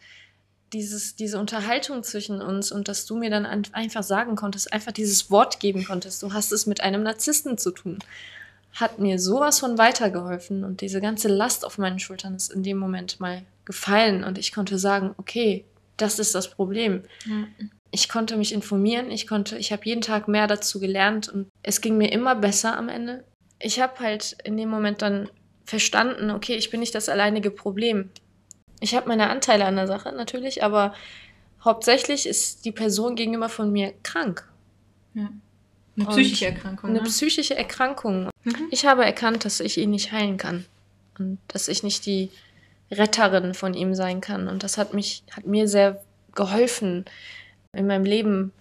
dieses, 0.73 1.15
diese 1.15 1.39
Unterhaltung 1.39 2.03
zwischen 2.03 2.41
uns 2.41 2.71
und 2.71 2.87
dass 2.87 3.05
du 3.05 3.17
mir 3.17 3.29
dann 3.29 3.45
einfach 3.45 4.03
sagen 4.03 4.35
konntest, 4.35 4.71
einfach 4.71 4.91
dieses 4.91 5.29
Wort 5.29 5.59
geben 5.59 5.83
konntest, 5.83 6.23
du 6.23 6.33
hast 6.33 6.51
es 6.51 6.65
mit 6.65 6.81
einem 6.81 7.03
Narzissten 7.03 7.57
zu 7.57 7.71
tun, 7.71 7.99
hat 8.73 8.99
mir 8.99 9.19
sowas 9.19 9.59
von 9.59 9.77
weitergeholfen 9.77 10.63
und 10.63 10.81
diese 10.81 11.01
ganze 11.01 11.27
Last 11.27 11.65
auf 11.65 11.77
meinen 11.77 11.99
Schultern 11.99 12.35
ist 12.35 12.51
in 12.51 12.63
dem 12.63 12.77
Moment 12.77 13.19
mal 13.19 13.43
gefallen 13.65 14.23
und 14.23 14.37
ich 14.37 14.53
konnte 14.53 14.77
sagen, 14.77 15.13
okay, 15.17 15.65
das 15.97 16.19
ist 16.19 16.35
das 16.35 16.49
Problem. 16.49 17.03
Mhm. 17.25 17.47
Ich 17.91 18.07
konnte 18.07 18.37
mich 18.37 18.53
informieren, 18.53 19.11
ich 19.11 19.27
konnte, 19.27 19.57
ich 19.57 19.73
habe 19.73 19.85
jeden 19.85 20.01
Tag 20.01 20.29
mehr 20.29 20.47
dazu 20.47 20.79
gelernt 20.79 21.27
und 21.27 21.49
es 21.61 21.81
ging 21.81 21.97
mir 21.97 22.11
immer 22.13 22.35
besser 22.35 22.77
am 22.77 22.87
Ende. 22.87 23.25
Ich 23.59 23.81
habe 23.81 23.99
halt 23.99 24.37
in 24.45 24.55
dem 24.55 24.69
Moment 24.69 25.01
dann 25.01 25.29
verstanden, 25.65 26.31
okay, 26.31 26.55
ich 26.55 26.69
bin 26.69 26.79
nicht 26.79 26.95
das 26.95 27.09
alleinige 27.09 27.51
Problem. 27.51 28.09
Ich 28.81 28.95
habe 28.95 29.07
meine 29.07 29.29
Anteile 29.29 29.65
an 29.65 29.77
der 29.77 29.87
Sache 29.87 30.11
natürlich, 30.11 30.63
aber 30.63 30.93
hauptsächlich 31.63 32.27
ist 32.27 32.65
die 32.65 32.71
Person 32.71 33.15
gegenüber 33.15 33.47
von 33.47 33.71
mir 33.71 33.93
krank. 34.03 34.49
Ja. 35.13 35.29
Eine 35.95 36.05
psychische 36.07 36.47
Erkrankung. 36.47 36.89
Eine 36.89 36.99
ne? 36.99 37.05
psychische 37.05 37.55
Erkrankung. 37.55 38.29
Mhm. 38.43 38.67
Ich 38.71 38.85
habe 38.85 39.05
erkannt, 39.05 39.45
dass 39.45 39.59
ich 39.59 39.77
ihn 39.77 39.91
nicht 39.91 40.11
heilen 40.11 40.37
kann. 40.37 40.65
Und 41.19 41.37
dass 41.47 41.67
ich 41.67 41.83
nicht 41.83 42.05
die 42.05 42.31
Retterin 42.89 43.53
von 43.53 43.73
ihm 43.75 43.93
sein 43.93 44.19
kann. 44.19 44.47
Und 44.47 44.63
das 44.63 44.77
hat 44.77 44.93
mich, 44.93 45.23
hat 45.31 45.45
mir 45.45 45.67
sehr 45.67 46.03
geholfen, 46.33 47.05
in 47.73 47.87
meinem 47.87 48.05
Leben 48.05 48.51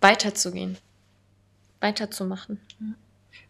weiterzugehen, 0.00 0.78
weiterzumachen. 1.80 2.60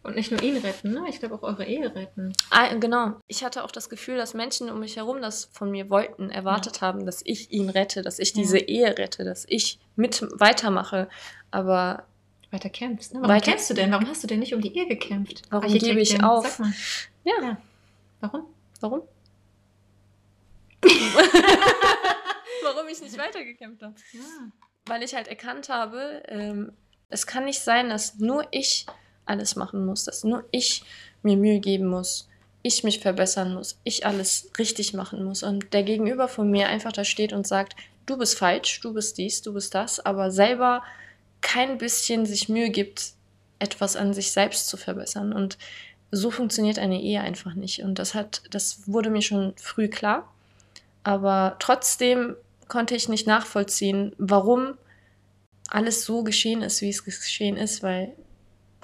Ja. 0.09 0.11
Und 0.11 0.15
nicht 0.15 0.31
nur 0.31 0.41
ihn 0.41 0.57
retten, 0.57 0.91
ne? 0.91 1.05
Ich 1.07 1.19
glaube 1.19 1.35
auch 1.35 1.43
eure 1.43 1.65
Ehe 1.65 1.93
retten. 1.93 2.33
Ah, 2.49 2.73
genau. 2.75 3.19
Ich 3.27 3.43
hatte 3.43 3.63
auch 3.63 3.71
das 3.71 3.89
Gefühl, 3.89 4.17
dass 4.17 4.33
Menschen 4.33 4.69
um 4.69 4.79
mich 4.79 4.95
herum 4.95 5.21
das 5.21 5.45
von 5.45 5.69
mir 5.69 5.89
wollten, 5.89 6.29
erwartet 6.29 6.77
ja. 6.77 6.81
haben, 6.81 7.05
dass 7.05 7.21
ich 7.23 7.51
ihn 7.51 7.69
rette, 7.69 8.01
dass 8.01 8.19
ich 8.19 8.33
diese 8.33 8.57
Ehe 8.57 8.97
rette, 8.97 9.23
dass 9.23 9.45
ich 9.47 9.79
mit 9.95 10.21
weitermache. 10.39 11.09
Aber 11.51 12.05
weiter 12.51 12.69
kämpfst. 12.69 13.13
Ne? 13.13 13.21
Warum 13.21 13.35
weiter 13.35 13.51
kämpfst 13.51 13.69
du 13.69 13.73
denn? 13.75 13.91
Warum 13.91 14.07
hast 14.07 14.23
du 14.23 14.27
denn 14.27 14.39
nicht 14.39 14.53
um 14.53 14.61
die 14.61 14.75
Ehe 14.75 14.87
gekämpft? 14.87 15.43
Warum 15.49 15.71
gebe 15.71 15.99
ich 15.99 16.23
auf? 16.23 16.47
Sag 16.47 16.59
mal. 16.59 16.73
Ja. 17.23 17.33
ja. 17.41 17.57
Warum? 18.21 18.45
Warum? 18.79 19.01
warum 22.63 22.87
ich 22.87 23.01
nicht 23.01 23.17
weitergekämpft 23.17 23.83
habe. 23.83 23.95
Ja. 24.13 24.21
Weil 24.85 25.03
ich 25.03 25.13
halt 25.13 25.27
erkannt 25.27 25.69
habe, 25.69 26.23
ähm, 26.27 26.71
es 27.09 27.27
kann 27.27 27.45
nicht 27.45 27.59
sein, 27.59 27.89
dass 27.89 28.15
nur 28.15 28.47
ich 28.51 28.85
alles 29.29 29.55
machen 29.55 29.85
muss, 29.85 30.03
dass 30.03 30.23
nur 30.23 30.43
ich 30.51 30.83
mir 31.23 31.37
Mühe 31.37 31.59
geben 31.59 31.87
muss, 31.87 32.27
ich 32.61 32.83
mich 32.83 32.99
verbessern 32.99 33.53
muss, 33.53 33.79
ich 33.83 34.05
alles 34.05 34.49
richtig 34.57 34.93
machen 34.93 35.23
muss. 35.23 35.43
Und 35.43 35.73
der 35.73 35.83
Gegenüber 35.83 36.27
von 36.27 36.49
mir 36.49 36.67
einfach 36.67 36.91
da 36.91 37.03
steht 37.03 37.33
und 37.33 37.47
sagt, 37.47 37.75
du 38.05 38.17
bist 38.17 38.37
falsch, 38.37 38.81
du 38.81 38.93
bist 38.93 39.17
dies, 39.17 39.41
du 39.41 39.53
bist 39.53 39.73
das, 39.75 39.99
aber 39.99 40.31
selber 40.31 40.83
kein 41.41 41.77
bisschen 41.77 42.25
sich 42.25 42.49
Mühe 42.49 42.69
gibt, 42.69 43.13
etwas 43.59 43.95
an 43.95 44.13
sich 44.13 44.31
selbst 44.31 44.67
zu 44.67 44.77
verbessern. 44.77 45.33
Und 45.33 45.57
so 46.11 46.31
funktioniert 46.31 46.79
eine 46.79 47.01
Ehe 47.01 47.21
einfach 47.21 47.53
nicht. 47.53 47.83
Und 47.83 47.99
das 47.99 48.13
hat 48.13 48.41
das 48.49 48.87
wurde 48.87 49.09
mir 49.09 49.21
schon 49.21 49.53
früh 49.57 49.87
klar, 49.87 50.31
aber 51.03 51.55
trotzdem 51.59 52.35
konnte 52.67 52.95
ich 52.95 53.09
nicht 53.09 53.27
nachvollziehen, 53.27 54.13
warum 54.17 54.75
alles 55.69 56.05
so 56.05 56.23
geschehen 56.23 56.61
ist, 56.61 56.81
wie 56.81 56.89
es 56.89 57.03
geschehen 57.03 57.57
ist, 57.57 57.83
weil 57.83 58.13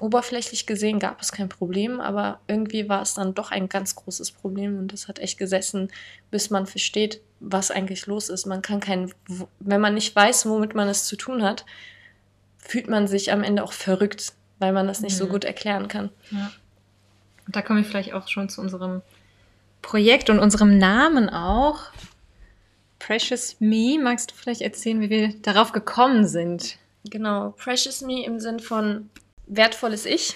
oberflächlich 0.01 0.65
gesehen 0.65 0.99
gab 0.99 1.21
es 1.21 1.31
kein 1.31 1.49
Problem, 1.49 2.01
aber 2.01 2.39
irgendwie 2.47 2.89
war 2.89 3.01
es 3.01 3.13
dann 3.13 3.33
doch 3.33 3.51
ein 3.51 3.69
ganz 3.69 3.95
großes 3.95 4.31
Problem 4.31 4.77
und 4.77 4.91
das 4.91 5.07
hat 5.07 5.19
echt 5.19 5.37
gesessen, 5.37 5.89
bis 6.31 6.49
man 6.49 6.65
versteht, 6.65 7.21
was 7.39 7.71
eigentlich 7.71 8.05
los 8.07 8.29
ist. 8.29 8.45
Man 8.45 8.61
kann 8.61 8.79
kein, 8.79 9.13
wenn 9.59 9.81
man 9.81 9.93
nicht 9.93 10.15
weiß, 10.15 10.47
womit 10.47 10.75
man 10.75 10.89
es 10.89 11.05
zu 11.05 11.15
tun 11.15 11.43
hat, 11.43 11.65
fühlt 12.57 12.89
man 12.89 13.07
sich 13.07 13.31
am 13.31 13.43
Ende 13.43 13.63
auch 13.63 13.73
verrückt, 13.73 14.33
weil 14.59 14.73
man 14.73 14.87
das 14.87 15.01
nicht 15.01 15.13
mhm. 15.13 15.19
so 15.19 15.27
gut 15.27 15.45
erklären 15.45 15.87
kann. 15.87 16.09
Ja. 16.31 16.51
Und 17.45 17.55
da 17.55 17.61
komme 17.61 17.81
ich 17.81 17.87
vielleicht 17.87 18.13
auch 18.13 18.27
schon 18.27 18.49
zu 18.49 18.59
unserem 18.61 19.01
Projekt 19.81 20.29
und 20.29 20.39
unserem 20.39 20.77
Namen 20.77 21.29
auch. 21.29 21.79
Precious 22.99 23.57
Me, 23.59 23.99
magst 24.01 24.31
du 24.31 24.35
vielleicht 24.35 24.61
erzählen, 24.61 24.99
wie 24.99 25.09
wir 25.09 25.33
darauf 25.41 25.71
gekommen 25.71 26.27
sind? 26.27 26.77
Genau, 27.03 27.51
Precious 27.51 28.01
Me 28.01 28.25
im 28.25 28.39
Sinn 28.39 28.59
von 28.59 29.09
wertvolles 29.47 30.05
Ich. 30.05 30.35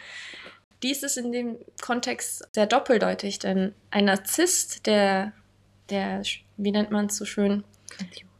Dies 0.82 1.02
ist 1.02 1.16
in 1.16 1.32
dem 1.32 1.56
Kontext 1.80 2.46
sehr 2.52 2.66
doppeldeutig, 2.66 3.38
denn 3.38 3.74
ein 3.90 4.04
Narzisst, 4.04 4.86
der, 4.86 5.32
der 5.90 6.22
wie 6.56 6.70
nennt 6.70 6.90
man 6.90 7.06
es 7.06 7.16
so 7.16 7.24
schön, 7.24 7.64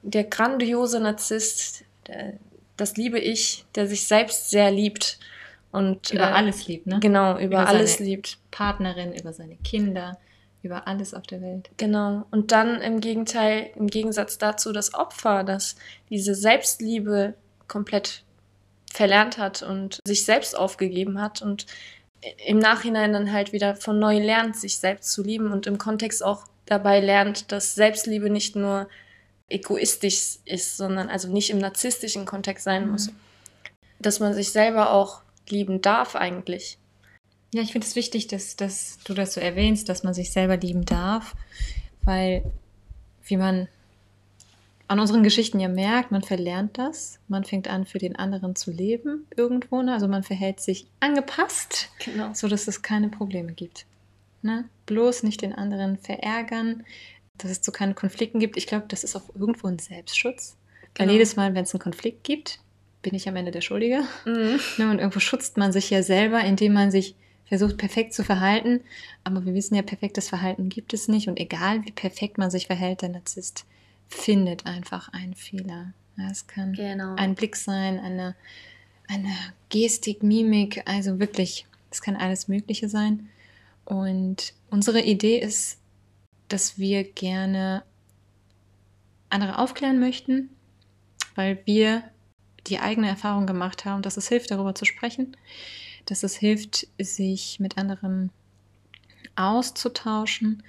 der 0.02 0.24
grandiose 0.24 1.00
Narzisst, 1.00 1.84
der, 2.06 2.34
das 2.76 2.96
liebe 2.96 3.18
Ich, 3.18 3.64
der 3.74 3.86
sich 3.86 4.06
selbst 4.06 4.50
sehr 4.50 4.70
liebt 4.70 5.18
und 5.72 6.12
über 6.12 6.30
äh, 6.30 6.32
alles 6.32 6.66
liebt, 6.66 6.86
ne? 6.86 7.00
Genau, 7.00 7.32
über, 7.34 7.44
über 7.44 7.66
alles 7.66 7.98
liebt. 7.98 8.38
Partnerin, 8.50 9.12
über 9.14 9.32
seine 9.32 9.56
Kinder, 9.56 10.18
über 10.62 10.86
alles 10.86 11.14
auf 11.14 11.26
der 11.26 11.40
Welt. 11.40 11.70
Genau. 11.78 12.26
Und 12.30 12.52
dann 12.52 12.80
im 12.80 13.00
Gegenteil, 13.00 13.70
im 13.76 13.86
Gegensatz 13.88 14.38
dazu 14.38 14.72
das 14.72 14.94
Opfer, 14.94 15.42
das 15.42 15.76
diese 16.10 16.34
Selbstliebe 16.34 17.34
komplett 17.66 18.22
verlernt 18.96 19.36
hat 19.36 19.62
und 19.62 20.00
sich 20.06 20.24
selbst 20.24 20.56
aufgegeben 20.56 21.20
hat 21.20 21.42
und 21.42 21.66
im 22.46 22.58
Nachhinein 22.58 23.12
dann 23.12 23.32
halt 23.32 23.52
wieder 23.52 23.76
von 23.76 23.98
neu 23.98 24.18
lernt, 24.18 24.56
sich 24.56 24.78
selbst 24.78 25.12
zu 25.12 25.22
lieben 25.22 25.52
und 25.52 25.66
im 25.66 25.78
Kontext 25.78 26.24
auch 26.24 26.44
dabei 26.64 27.00
lernt, 27.00 27.52
dass 27.52 27.74
Selbstliebe 27.74 28.30
nicht 28.30 28.56
nur 28.56 28.88
egoistisch 29.48 30.38
ist, 30.44 30.76
sondern 30.76 31.08
also 31.08 31.28
nicht 31.28 31.50
im 31.50 31.58
narzisstischen 31.58 32.24
Kontext 32.24 32.64
sein 32.64 32.86
mhm. 32.86 32.92
muss. 32.92 33.10
Dass 33.98 34.18
man 34.18 34.34
sich 34.34 34.50
selber 34.50 34.92
auch 34.92 35.20
lieben 35.48 35.82
darf 35.82 36.16
eigentlich. 36.16 36.78
Ja, 37.54 37.62
ich 37.62 37.72
finde 37.72 37.86
es 37.86 37.96
wichtig, 37.96 38.26
dass, 38.26 38.56
dass 38.56 38.98
du 39.04 39.14
das 39.14 39.34
so 39.34 39.40
erwähnst, 39.40 39.88
dass 39.88 40.02
man 40.02 40.14
sich 40.14 40.32
selber 40.32 40.56
lieben 40.56 40.84
darf, 40.84 41.34
weil 42.02 42.50
wie 43.24 43.36
man 43.36 43.68
an 44.88 45.00
unseren 45.00 45.22
Geschichten 45.22 45.58
ja 45.58 45.68
merkt, 45.68 46.12
man 46.12 46.22
verlernt 46.22 46.78
das, 46.78 47.18
man 47.28 47.44
fängt 47.44 47.68
an, 47.68 47.86
für 47.86 47.98
den 47.98 48.16
anderen 48.16 48.54
zu 48.54 48.70
leben 48.70 49.26
irgendwo, 49.36 49.82
ne? 49.82 49.92
also 49.92 50.06
man 50.06 50.22
verhält 50.22 50.60
sich 50.60 50.86
angepasst, 51.00 51.90
genau. 52.04 52.32
sodass 52.34 52.68
es 52.68 52.82
keine 52.82 53.08
Probleme 53.08 53.52
gibt. 53.52 53.86
Ne? 54.42 54.68
Bloß 54.86 55.24
nicht 55.24 55.42
den 55.42 55.52
anderen 55.52 55.98
verärgern, 55.98 56.84
dass 57.38 57.50
es 57.50 57.60
zu 57.60 57.72
keinen 57.72 57.94
Konflikten 57.94 58.38
gibt. 58.38 58.56
Ich 58.56 58.66
glaube, 58.66 58.86
das 58.88 59.02
ist 59.02 59.16
auch 59.16 59.34
irgendwo 59.34 59.66
ein 59.66 59.78
Selbstschutz. 59.78 60.56
Genau. 60.94 61.08
Weil 61.08 61.14
jedes 61.14 61.36
Mal, 61.36 61.54
wenn 61.54 61.64
es 61.64 61.74
einen 61.74 61.82
Konflikt 61.82 62.24
gibt, 62.24 62.60
bin 63.02 63.14
ich 63.14 63.28
am 63.28 63.36
Ende 63.36 63.50
der 63.50 63.60
Schuldige. 63.60 64.02
Mhm. 64.24 64.60
Ne? 64.78 64.90
Und 64.90 64.98
irgendwo 64.98 65.20
schützt 65.20 65.56
man 65.56 65.72
sich 65.72 65.90
ja 65.90 66.02
selber, 66.02 66.40
indem 66.40 66.72
man 66.72 66.90
sich 66.90 67.16
versucht, 67.46 67.76
perfekt 67.76 68.14
zu 68.14 68.24
verhalten. 68.24 68.80
Aber 69.24 69.44
wir 69.44 69.54
wissen 69.54 69.74
ja, 69.74 69.82
perfektes 69.82 70.28
Verhalten 70.28 70.68
gibt 70.68 70.94
es 70.94 71.08
nicht. 71.08 71.28
Und 71.28 71.38
egal, 71.38 71.84
wie 71.84 71.92
perfekt 71.92 72.38
man 72.38 72.50
sich 72.50 72.66
verhält, 72.66 73.02
der 73.02 73.10
Narzisst 73.10 73.66
findet 74.08 74.66
einfach 74.66 75.08
einen 75.12 75.34
Fehler. 75.34 75.92
Ja, 76.16 76.30
es 76.30 76.46
kann 76.46 76.72
genau. 76.72 77.14
ein 77.16 77.34
Blick 77.34 77.56
sein, 77.56 77.98
eine, 77.98 78.34
eine 79.08 79.34
Gestik, 79.68 80.22
Mimik, 80.22 80.82
also 80.88 81.18
wirklich, 81.18 81.66
es 81.90 82.00
kann 82.00 82.16
alles 82.16 82.48
Mögliche 82.48 82.88
sein. 82.88 83.28
Und 83.84 84.54
unsere 84.70 85.02
Idee 85.02 85.38
ist, 85.38 85.78
dass 86.48 86.78
wir 86.78 87.04
gerne 87.04 87.82
andere 89.28 89.58
aufklären 89.58 90.00
möchten, 90.00 90.50
weil 91.34 91.60
wir 91.66 92.02
die 92.66 92.78
eigene 92.78 93.08
Erfahrung 93.08 93.46
gemacht 93.46 93.84
haben, 93.84 94.02
dass 94.02 94.16
es 94.16 94.28
hilft, 94.28 94.50
darüber 94.50 94.74
zu 94.74 94.84
sprechen, 94.84 95.36
dass 96.06 96.22
es 96.22 96.36
hilft, 96.36 96.88
sich 96.98 97.60
mit 97.60 97.78
anderen 97.78 98.30
auszutauschen, 99.36 100.62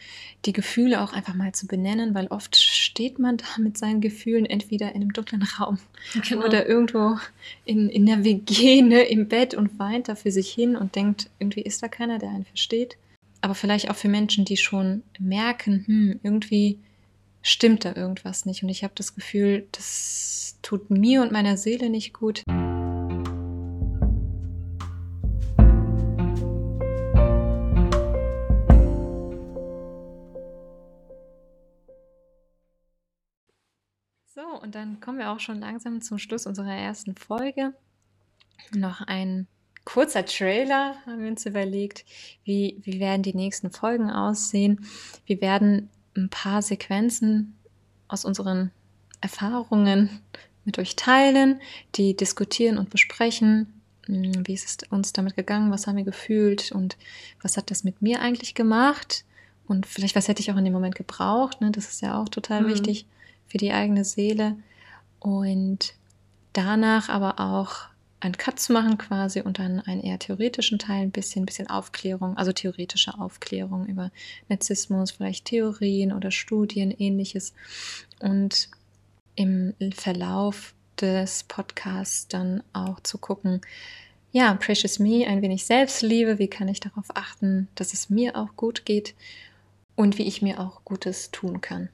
die 0.46 0.54
Gefühle 0.54 1.02
auch 1.02 1.14
einfach 1.14 1.34
mal 1.34 1.54
zu 1.54 1.68
benennen, 1.68 2.14
weil 2.14 2.28
oft 2.28 2.56
steht 2.56 3.20
man 3.20 3.38
da 3.38 3.46
mit 3.60 3.78
seinen 3.78 4.02
Gefühlen 4.02 4.46
entweder 4.46 4.90
in 4.90 5.02
einem 5.02 5.14
dunklen 5.14 5.42
Raum 5.42 5.80
genau. 6.28 6.46
oder 6.46 6.68
irgendwo 6.68 7.18
in, 7.66 7.90
in 7.90 8.06
der 8.06 8.24
WG 8.24 8.82
ne, 8.82 9.02
im 9.04 9.28
Bett 9.28 9.54
und 9.54 9.80
weint 9.80 10.10
da 10.10 10.16
für 10.16 10.32
sich 10.32 10.52
hin 10.52 10.76
und 10.76 10.96
denkt, 10.96 11.30
irgendwie 11.40 11.62
ist 11.62 11.82
da 11.82 11.88
keiner, 11.88 12.20
der 12.20 12.30
einen 12.30 12.46
versteht. 12.46 12.98
Aber 13.42 13.56
vielleicht 13.56 13.90
auch 13.90 13.96
für 13.96 14.10
Menschen, 14.10 14.46
die 14.46 14.58
schon 14.58 15.04
merken, 15.20 15.84
hm, 15.86 16.20
irgendwie 16.24 16.80
stimmt 17.42 17.86
da 17.86 17.96
irgendwas 17.96 18.46
nicht. 18.46 18.64
Und 18.64 18.70
ich 18.70 18.84
habe 18.84 18.94
das 18.96 19.16
Gefühl, 19.16 19.68
das 19.72 20.58
tut 20.62 20.90
mir 20.90 21.22
und 21.22 21.32
meiner 21.32 21.56
Seele 21.56 21.90
nicht 21.90 22.14
gut. 22.14 22.44
Dann 34.78 35.00
kommen 35.00 35.18
wir 35.18 35.32
auch 35.32 35.40
schon 35.40 35.60
langsam 35.60 36.02
zum 36.02 36.20
Schluss 36.20 36.46
unserer 36.46 36.74
ersten 36.74 37.16
Folge. 37.16 37.74
Noch 38.76 39.02
ein 39.02 39.48
kurzer 39.86 40.24
Trailer 40.26 40.96
haben 41.06 41.24
wir 41.24 41.30
uns 41.30 41.46
überlegt, 41.46 42.06
wie, 42.44 42.78
wie 42.84 43.00
werden 43.00 43.24
die 43.24 43.34
nächsten 43.34 43.72
Folgen 43.72 44.12
aussehen. 44.12 44.86
Wir 45.26 45.42
werden 45.42 45.90
ein 46.16 46.30
paar 46.30 46.62
Sequenzen 46.62 47.58
aus 48.08 48.24
unseren 48.24 48.72
Erfahrungen 49.20 50.22
mit 50.64 50.78
euch 50.78 50.96
teilen, 50.96 51.60
die 51.96 52.16
diskutieren 52.16 52.78
und 52.78 52.92
besprechen. 52.92 53.82
Hm, 54.06 54.46
wie 54.46 54.54
ist 54.54 54.84
es 54.84 54.92
uns 54.92 55.12
damit 55.12 55.36
gegangen? 55.36 55.72
Was 55.72 55.88
haben 55.88 55.98
wir 55.98 56.04
gefühlt? 56.04 56.72
Und 56.72 56.98
was 57.42 57.58
hat 57.58 57.72
das 57.72 57.84
mit 57.84 58.02
mir 58.04 58.22
eigentlich 58.22 58.54
gemacht? 58.54 59.26
Und 59.68 59.88
vielleicht, 59.88 60.16
was 60.16 60.28
hätte 60.28 60.42
ich 60.42 60.52
auch 60.52 60.58
in 60.58 60.66
dem 60.66 60.74
Moment 60.74 60.96
gebraucht? 60.96 61.62
Ne? 61.62 61.72
Das 61.72 61.90
ist 61.90 62.02
ja 62.02 62.22
auch 62.22 62.30
total 62.30 62.62
mhm. 62.62 62.68
wichtig 62.68 63.08
für 63.48 63.58
die 63.58 63.72
eigene 63.72 64.04
Seele. 64.04 64.56
Und 65.20 65.94
danach 66.54 67.10
aber 67.10 67.40
auch 67.40 67.88
einen 68.20 68.38
Cut 68.38 68.60
zu 68.60 68.74
machen 68.74 68.98
quasi 68.98 69.42
und 69.42 69.60
dann 69.60 69.80
einen 69.80 70.02
eher 70.02 70.18
theoretischen 70.18 70.80
Teil, 70.80 71.04
ein 71.04 71.12
bisschen, 71.12 71.46
bisschen 71.46 71.70
Aufklärung, 71.70 72.36
also 72.36 72.52
theoretische 72.52 73.18
Aufklärung 73.20 73.86
über 73.86 74.12
Narzissmus, 74.50 75.12
vielleicht 75.12 75.46
Theorien 75.46 76.12
oder 76.12 76.32
Studien, 76.32 76.92
ähnliches. 76.92 77.54
Und 78.20 78.70
im 79.36 79.76
Verlauf 79.94 80.74
des 81.00 81.44
Podcasts 81.44 82.28
dann 82.28 82.64
auch 82.74 83.00
zu 83.02 83.20
gucken, 83.20 83.62
ja, 84.32 84.54
Precious 84.56 85.00
Me, 85.00 85.26
ein 85.28 85.42
wenig 85.42 85.66
Selbstliebe, 85.66 86.40
wie 86.40 86.48
kann 86.48 86.68
ich 86.68 86.80
darauf 86.80 87.06
achten, 87.16 87.68
dass 87.76 87.94
es 87.94 88.10
mir 88.10 88.36
auch 88.36 88.56
gut 88.56 88.86
geht 88.86 89.16
und 89.96 90.18
wie 90.18 90.28
ich 90.28 90.42
mir 90.42 90.60
auch 90.60 90.84
Gutes 90.84 91.32
tun 91.32 91.62
kann. 91.62 91.90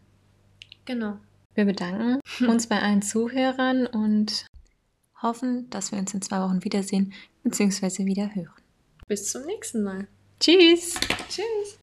Genau. 0.85 1.17
Wir 1.55 1.65
bedanken 1.65 2.19
uns 2.47 2.67
bei 2.67 2.81
allen 2.81 3.01
Zuhörern 3.01 3.87
und 3.87 4.45
hoffen, 5.21 5.69
dass 5.69 5.91
wir 5.91 5.99
uns 5.99 6.13
in 6.13 6.21
zwei 6.21 6.41
Wochen 6.41 6.63
wiedersehen 6.63 7.13
bzw. 7.43 8.05
wieder 8.05 8.33
hören. 8.33 8.53
Bis 9.07 9.31
zum 9.31 9.45
nächsten 9.45 9.83
Mal. 9.83 10.07
Tschüss. 10.39 10.95
Tschüss. 11.29 11.79